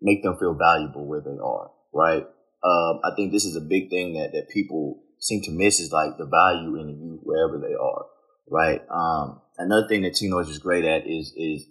make 0.00 0.22
them 0.22 0.36
feel 0.38 0.54
valuable 0.54 1.06
where 1.06 1.20
they 1.20 1.38
are, 1.42 1.70
right? 1.92 2.26
Um, 2.62 3.00
I 3.04 3.14
think 3.16 3.32
this 3.32 3.44
is 3.44 3.56
a 3.56 3.60
big 3.60 3.90
thing 3.90 4.14
that, 4.14 4.32
that 4.32 4.50
people 4.50 5.02
seem 5.18 5.42
to 5.42 5.50
miss 5.50 5.80
is 5.80 5.92
like 5.92 6.16
the 6.18 6.26
value 6.26 6.80
in 6.80 6.88
youth 6.88 7.20
wherever 7.22 7.58
they 7.58 7.74
are, 7.74 8.06
right? 8.48 8.80
Um, 8.90 9.40
another 9.58 9.88
thing 9.88 10.02
that 10.02 10.14
Tino 10.14 10.38
is 10.38 10.48
just 10.48 10.62
great 10.62 10.84
at 10.84 11.06
is, 11.06 11.32
is 11.36 11.66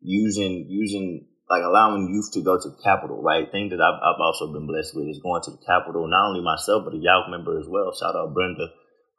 using, 0.00 0.66
using 0.68 1.26
like 1.48 1.62
allowing 1.62 2.08
youth 2.08 2.32
to 2.32 2.40
go 2.42 2.58
to 2.60 2.68
the 2.70 2.82
capital, 2.82 3.22
right? 3.22 3.50
Thing 3.50 3.68
that 3.70 3.80
I've, 3.80 4.00
I've 4.00 4.20
also 4.20 4.52
been 4.52 4.66
blessed 4.66 4.96
with 4.96 5.08
is 5.08 5.20
going 5.22 5.42
to 5.42 5.50
the 5.50 5.64
capital, 5.66 6.08
Not 6.08 6.28
only 6.28 6.42
myself, 6.42 6.84
but 6.84 6.94
a 6.94 6.98
YALC 6.98 7.30
member 7.30 7.58
as 7.58 7.66
well. 7.68 7.94
Shout 7.94 8.16
out 8.16 8.32
Brenda. 8.34 8.70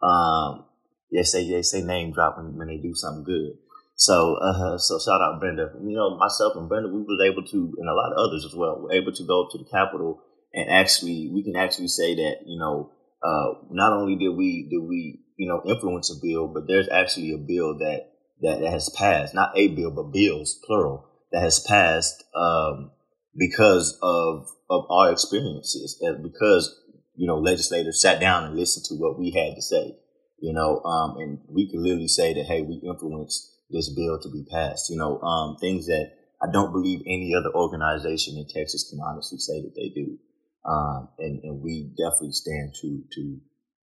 Um, 0.01 0.65
they 1.11 1.23
say 1.23 1.49
they 1.49 1.61
say 1.61 1.81
name 1.81 2.11
drop 2.11 2.37
when, 2.37 2.57
when 2.57 2.67
they 2.67 2.77
do 2.77 2.93
something 2.93 3.23
good. 3.23 3.57
So 3.95 4.35
uh, 4.35 4.77
so 4.77 4.99
shout 4.99 5.21
out 5.21 5.39
Brenda. 5.39 5.71
You 5.81 5.95
know 5.95 6.17
myself 6.17 6.53
and 6.55 6.67
Brenda, 6.67 6.89
we 6.89 7.01
was 7.01 7.21
able 7.23 7.43
to, 7.43 7.75
and 7.79 7.89
a 7.89 7.93
lot 7.93 8.11
of 8.11 8.17
others 8.17 8.45
as 8.45 8.53
well, 8.55 8.79
were 8.81 8.93
able 8.93 9.13
to 9.13 9.23
go 9.23 9.47
to 9.51 9.57
the 9.57 9.65
Capitol 9.65 10.21
and 10.55 10.69
actually 10.69 11.29
we 11.31 11.43
can 11.43 11.55
actually 11.55 11.89
say 11.89 12.15
that 12.15 12.37
you 12.45 12.57
know 12.57 12.91
uh, 13.21 13.59
not 13.69 13.93
only 13.93 14.15
did 14.15 14.29
we 14.29 14.67
did 14.69 14.79
we 14.79 15.19
you 15.37 15.47
know 15.47 15.61
influence 15.67 16.09
a 16.09 16.15
bill, 16.25 16.47
but 16.47 16.67
there's 16.67 16.89
actually 16.89 17.33
a 17.33 17.37
bill 17.37 17.77
that 17.77 18.11
that, 18.41 18.61
that 18.61 18.71
has 18.71 18.89
passed, 18.89 19.33
not 19.35 19.51
a 19.55 19.67
bill, 19.69 19.91
but 19.91 20.11
bills 20.11 20.59
plural 20.65 21.07
that 21.31 21.41
has 21.41 21.59
passed 21.59 22.23
um, 22.35 22.91
because 23.37 23.99
of 24.01 24.47
of 24.69 24.85
our 24.89 25.11
experiences 25.11 25.99
and 26.01 26.23
because 26.23 26.81
you 27.15 27.27
know 27.27 27.37
legislators 27.37 28.01
sat 28.01 28.19
down 28.19 28.45
and 28.45 28.55
listened 28.55 28.85
to 28.85 28.95
what 28.95 29.19
we 29.19 29.31
had 29.31 29.55
to 29.55 29.61
say 29.61 29.95
you 30.39 30.53
know 30.53 30.81
um, 30.83 31.17
and 31.17 31.39
we 31.47 31.69
can 31.69 31.83
literally 31.83 32.07
say 32.07 32.33
that 32.33 32.45
hey 32.45 32.61
we 32.61 32.81
influenced 32.83 33.54
this 33.69 33.93
bill 33.93 34.19
to 34.21 34.29
be 34.29 34.45
passed. 34.49 34.89
You 34.89 34.97
know 34.97 35.19
um, 35.21 35.57
things 35.57 35.87
that 35.87 36.11
i 36.41 36.51
don't 36.51 36.71
believe 36.71 37.01
any 37.07 37.33
other 37.33 37.53
organization 37.55 38.37
in 38.37 38.45
texas 38.47 38.89
can 38.89 38.99
honestly 38.99 39.37
say 39.37 39.61
that 39.61 39.73
they 39.75 39.89
do. 39.89 40.17
Um, 40.65 41.09
and, 41.19 41.43
and 41.43 41.61
we 41.61 41.93
definitely 41.95 42.31
stand 42.31 42.73
to 42.81 43.03
to 43.13 43.37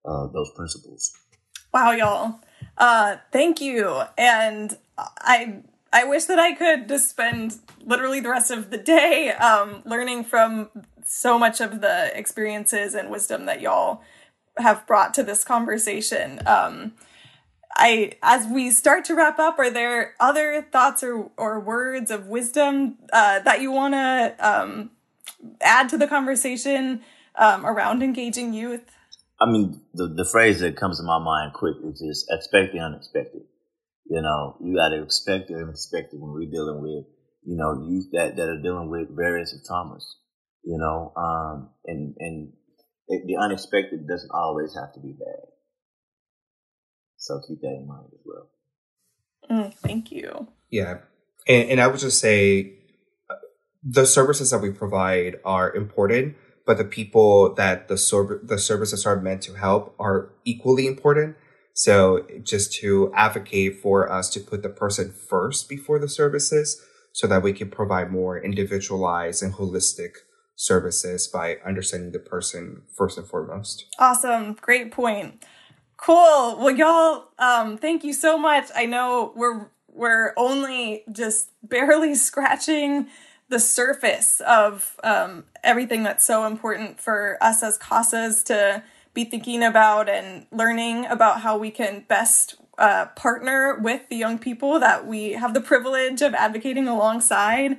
uh, 0.06 0.28
those 0.34 0.52
principles. 0.56 1.12
Wow 1.74 1.92
y'all. 1.92 2.40
Uh, 2.78 3.18
thank 3.32 3.62
you. 3.62 4.02
And 4.18 4.78
i 4.98 5.62
I 5.94 6.06
wish 6.06 6.26
that 6.26 6.40
I 6.40 6.54
could 6.54 6.88
just 6.88 7.12
spend 7.12 7.60
literally 7.86 8.20
the 8.20 8.30
rest 8.30 8.50
of 8.50 8.72
the 8.72 8.80
day 8.80 9.32
um, 9.34 9.84
learning 9.86 10.24
from 10.24 10.70
so 11.06 11.38
much 11.38 11.62
of 11.62 11.82
the 11.82 12.12
experiences 12.18 12.96
and 12.96 13.12
wisdom 13.12 13.46
that 13.46 13.62
y'all 13.62 14.02
have 14.58 14.88
brought 14.88 15.14
to 15.14 15.24
this 15.24 15.44
conversation. 15.44 16.42
Um, 16.48 16.94
I, 17.76 18.14
as 18.22 18.48
we 18.48 18.70
start 18.72 19.06
to 19.06 19.16
wrap 19.16 19.40
up, 19.40 19.58
are 19.58 19.72
there 19.72 20.16
other 20.20 20.62
thoughts 20.72 21.04
or, 21.04 21.32
or 21.38 21.60
words 21.60 22.12
of 22.12 22.28
wisdom 22.28 22.98
uh, 23.12 23.40
that 23.40 23.62
you 23.62 23.72
want 23.72 23.94
to 23.94 24.36
um, 24.40 24.92
add 25.62 25.90
to 25.90 25.98
the 25.98 26.08
conversation 26.08 27.02
um, 27.36 27.66
around 27.66 28.04
engaging 28.04 28.54
youth? 28.54 28.84
I 29.42 29.50
mean, 29.50 29.82
the, 29.94 30.08
the 30.08 30.28
phrase 30.32 30.60
that 30.60 30.78
comes 30.78 31.00
to 31.00 31.04
my 31.04 31.20
mind 31.20 31.54
quick 31.54 31.76
is 31.84 32.00
just 32.00 32.26
expect 32.30 32.74
the 32.74 32.80
unexpected. 32.80 33.42
You 34.06 34.22
know, 34.22 34.58
you 34.62 34.76
got 34.76 34.90
to 34.90 35.02
expect 35.02 35.48
the 35.48 35.56
unexpected 35.56 36.20
when 36.20 36.32
we're 36.32 36.52
dealing 36.52 36.82
with, 36.82 37.06
you 37.44 37.58
know, 37.58 37.88
youth 37.90 38.08
that, 38.14 38.36
that 38.36 38.50
are 38.50 38.62
dealing 38.62 38.90
with 38.90 39.16
various 39.16 39.54
of 39.54 39.60
traumas, 39.70 40.04
you 40.64 40.78
know, 40.78 41.12
um, 41.18 41.70
and, 41.86 42.16
and 42.20 42.54
it, 43.08 43.24
the 43.26 43.38
unexpected 43.38 44.08
doesn't 44.08 44.32
always 44.34 44.76
have 44.76 44.94
to 44.94 45.00
be 45.00 45.14
bad. 45.14 45.53
So 47.24 47.40
keep 47.40 47.62
that 47.62 47.70
in 47.70 47.88
mind 47.88 48.08
as 48.12 48.20
well. 48.26 48.50
Mm, 49.50 49.74
thank 49.76 50.12
you. 50.12 50.50
Yeah. 50.70 50.98
And, 51.48 51.70
and 51.70 51.82
I 51.82 51.88
would 51.88 52.02
just 52.02 52.20
say 52.20 52.74
uh, 53.30 53.36
the 53.82 54.06
services 54.06 54.52
that 54.52 54.58
we 54.58 54.72
provide 54.72 55.40
are 55.46 55.74
important, 55.74 56.36
but 56.66 56.78
the 56.78 56.84
people 56.84 57.54
that 57.54 57.88
the, 57.88 57.98
sor- 57.98 58.42
the 58.44 58.58
services 58.58 59.06
are 59.06 59.22
meant 59.22 59.42
to 59.44 59.54
help 59.54 59.96
are 60.00 60.34
equally 60.44 60.86
important. 60.86 61.38
So 61.74 62.28
just 62.44 62.74
to 62.82 63.14
advocate 63.16 63.80
for 63.82 64.12
us 64.12 64.30
to 64.32 64.42
put 64.42 64.62
the 64.62 64.70
person 64.70 65.14
first 65.14 65.70
before 65.70 66.00
the 66.00 66.10
services 66.10 66.82
so 67.14 67.26
that 67.28 67.42
we 67.42 67.54
can 67.54 67.70
provide 67.70 68.12
more 68.12 68.38
individualized 68.38 69.42
and 69.42 69.54
holistic 69.54 70.16
services 70.56 71.30
by 71.30 71.56
understanding 71.66 72.12
the 72.12 72.20
person 72.20 72.82
first 72.98 73.18
and 73.18 73.28
foremost. 73.28 73.86
Awesome. 73.98 74.58
Great 74.60 74.92
point. 74.92 75.46
Cool. 75.98 76.58
Well, 76.60 76.76
y'all, 76.76 77.26
um, 77.40 77.78
thank 77.78 78.04
you 78.04 78.14
so 78.14 78.38
much. 78.38 78.66
I 78.76 78.86
know 78.86 79.32
we're, 79.36 79.68
we're 79.88 80.34
only 80.38 81.04
just 81.12 81.50
barely 81.64 82.16
scratching 82.16 83.08
the 83.50 83.60
surface 83.60 84.42
of 84.42 84.96
um, 85.04 85.46
everything 85.64 86.04
that's 86.04 86.26
so 86.26 86.46
important 86.46 87.00
for 87.00 87.38
us 87.42 87.62
as 87.62 87.78
CASAs 87.78 88.44
to 88.46 88.84
be 89.14 89.24
thinking 89.24 89.64
about 89.64 90.10
and 90.10 90.48
learning 90.52 91.06
about 91.06 91.42
how 91.42 91.58
we 91.58 91.70
can 91.70 92.04
best 92.08 92.56
uh, 92.80 93.06
partner 93.16 93.76
with 93.76 94.10
the 94.10 94.16
young 94.16 94.40
people 94.40 94.80
that 94.80 95.06
we 95.06 95.34
have 95.34 95.54
the 95.54 95.62
privilege 95.62 96.22
of 96.22 96.34
advocating 96.34 96.88
alongside. 96.88 97.78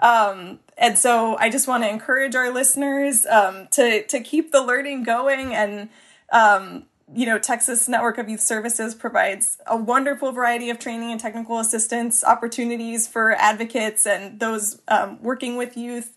Um, 0.00 0.58
and 0.76 0.98
so 0.98 1.36
I 1.38 1.48
just 1.48 1.68
want 1.68 1.84
to 1.84 1.88
encourage 1.88 2.34
our 2.34 2.50
listeners 2.50 3.24
um, 3.26 3.68
to 3.72 4.04
to 4.06 4.20
keep 4.20 4.50
the 4.50 4.60
learning 4.60 5.04
going 5.04 5.54
and 5.54 5.88
um, 6.32 6.86
you 7.14 7.26
know 7.26 7.38
Texas 7.38 7.88
Network 7.88 8.18
of 8.18 8.28
Youth 8.28 8.40
Services 8.40 8.94
provides 8.94 9.58
a 9.66 9.76
wonderful 9.76 10.32
variety 10.32 10.70
of 10.70 10.78
training 10.78 11.10
and 11.10 11.20
technical 11.20 11.58
assistance 11.58 12.22
opportunities 12.24 13.08
for 13.08 13.32
advocates 13.32 14.06
and 14.06 14.40
those 14.40 14.80
um, 14.88 15.22
working 15.22 15.56
with 15.56 15.76
youth 15.76 16.16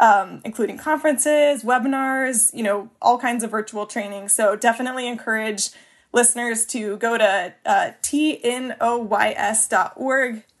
um, 0.00 0.40
including 0.44 0.78
conferences, 0.78 1.62
webinars, 1.62 2.52
you 2.54 2.62
know, 2.62 2.88
all 3.02 3.18
kinds 3.18 3.44
of 3.44 3.50
virtual 3.50 3.84
training. 3.86 4.28
So 4.28 4.56
definitely 4.56 5.06
encourage 5.06 5.68
listeners 6.12 6.66
to 6.66 6.96
go 6.96 7.16
to 7.18 7.54
uh, 7.66 7.90
tnoys.org 8.02 8.82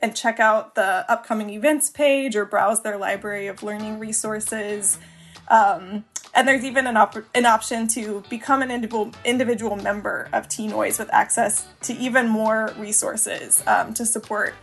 and 0.00 0.14
check 0.14 0.38
out 0.38 0.76
the 0.76 1.10
upcoming 1.10 1.50
events 1.50 1.90
page 1.90 2.36
or 2.36 2.44
browse 2.44 2.82
their 2.82 2.96
library 2.98 3.46
of 3.48 3.62
learning 3.62 3.98
resources. 3.98 4.98
Um, 5.48 6.04
and 6.34 6.46
there's 6.46 6.64
even 6.64 6.86
an, 6.86 6.96
op- 6.96 7.16
an 7.34 7.46
option 7.46 7.88
to 7.88 8.22
become 8.28 8.62
an 8.62 8.70
individual 8.70 9.12
individual 9.24 9.76
member 9.76 10.28
of 10.32 10.48
TNOYS 10.48 10.98
with 10.98 11.12
access 11.12 11.66
to 11.82 11.92
even 11.94 12.28
more 12.28 12.72
resources 12.78 13.62
um, 13.66 13.94
to 13.94 14.06
support 14.06 14.54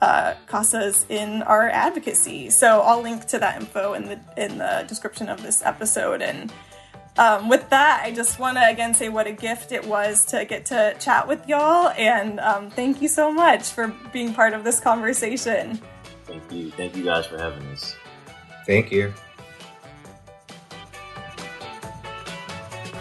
uh, 0.00 0.34
CASAs 0.48 1.08
in 1.08 1.42
our 1.42 1.68
advocacy. 1.68 2.50
So 2.50 2.80
I'll 2.80 3.00
link 3.00 3.26
to 3.26 3.38
that 3.38 3.60
info 3.60 3.94
in 3.94 4.04
the 4.04 4.20
in 4.36 4.58
the 4.58 4.84
description 4.88 5.28
of 5.28 5.42
this 5.42 5.62
episode. 5.62 6.22
And 6.22 6.52
um, 7.18 7.48
with 7.48 7.68
that, 7.70 8.02
I 8.04 8.10
just 8.10 8.38
want 8.38 8.56
to 8.56 8.68
again 8.68 8.94
say 8.94 9.08
what 9.08 9.26
a 9.26 9.32
gift 9.32 9.70
it 9.70 9.86
was 9.86 10.24
to 10.26 10.44
get 10.44 10.66
to 10.66 10.96
chat 10.98 11.28
with 11.28 11.46
y'all, 11.48 11.88
and 11.96 12.40
um, 12.40 12.70
thank 12.70 13.00
you 13.00 13.08
so 13.08 13.32
much 13.32 13.70
for 13.70 13.94
being 14.12 14.34
part 14.34 14.54
of 14.54 14.64
this 14.64 14.80
conversation. 14.80 15.80
Thank 16.24 16.50
you. 16.50 16.70
Thank 16.70 16.96
you 16.96 17.04
guys 17.04 17.26
for 17.26 17.38
having 17.38 17.62
us. 17.68 17.94
Thank 18.66 18.90
you. 18.90 19.12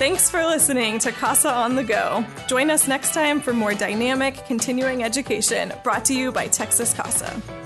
Thanks 0.01 0.31
for 0.31 0.43
listening 0.43 0.97
to 0.97 1.11
CASA 1.11 1.53
on 1.53 1.75
the 1.75 1.83
Go. 1.83 2.25
Join 2.47 2.71
us 2.71 2.87
next 2.87 3.13
time 3.13 3.39
for 3.39 3.53
more 3.53 3.75
dynamic 3.75 4.47
continuing 4.47 5.03
education 5.03 5.71
brought 5.83 6.05
to 6.05 6.15
you 6.15 6.31
by 6.31 6.47
Texas 6.47 6.91
CASA. 6.91 7.60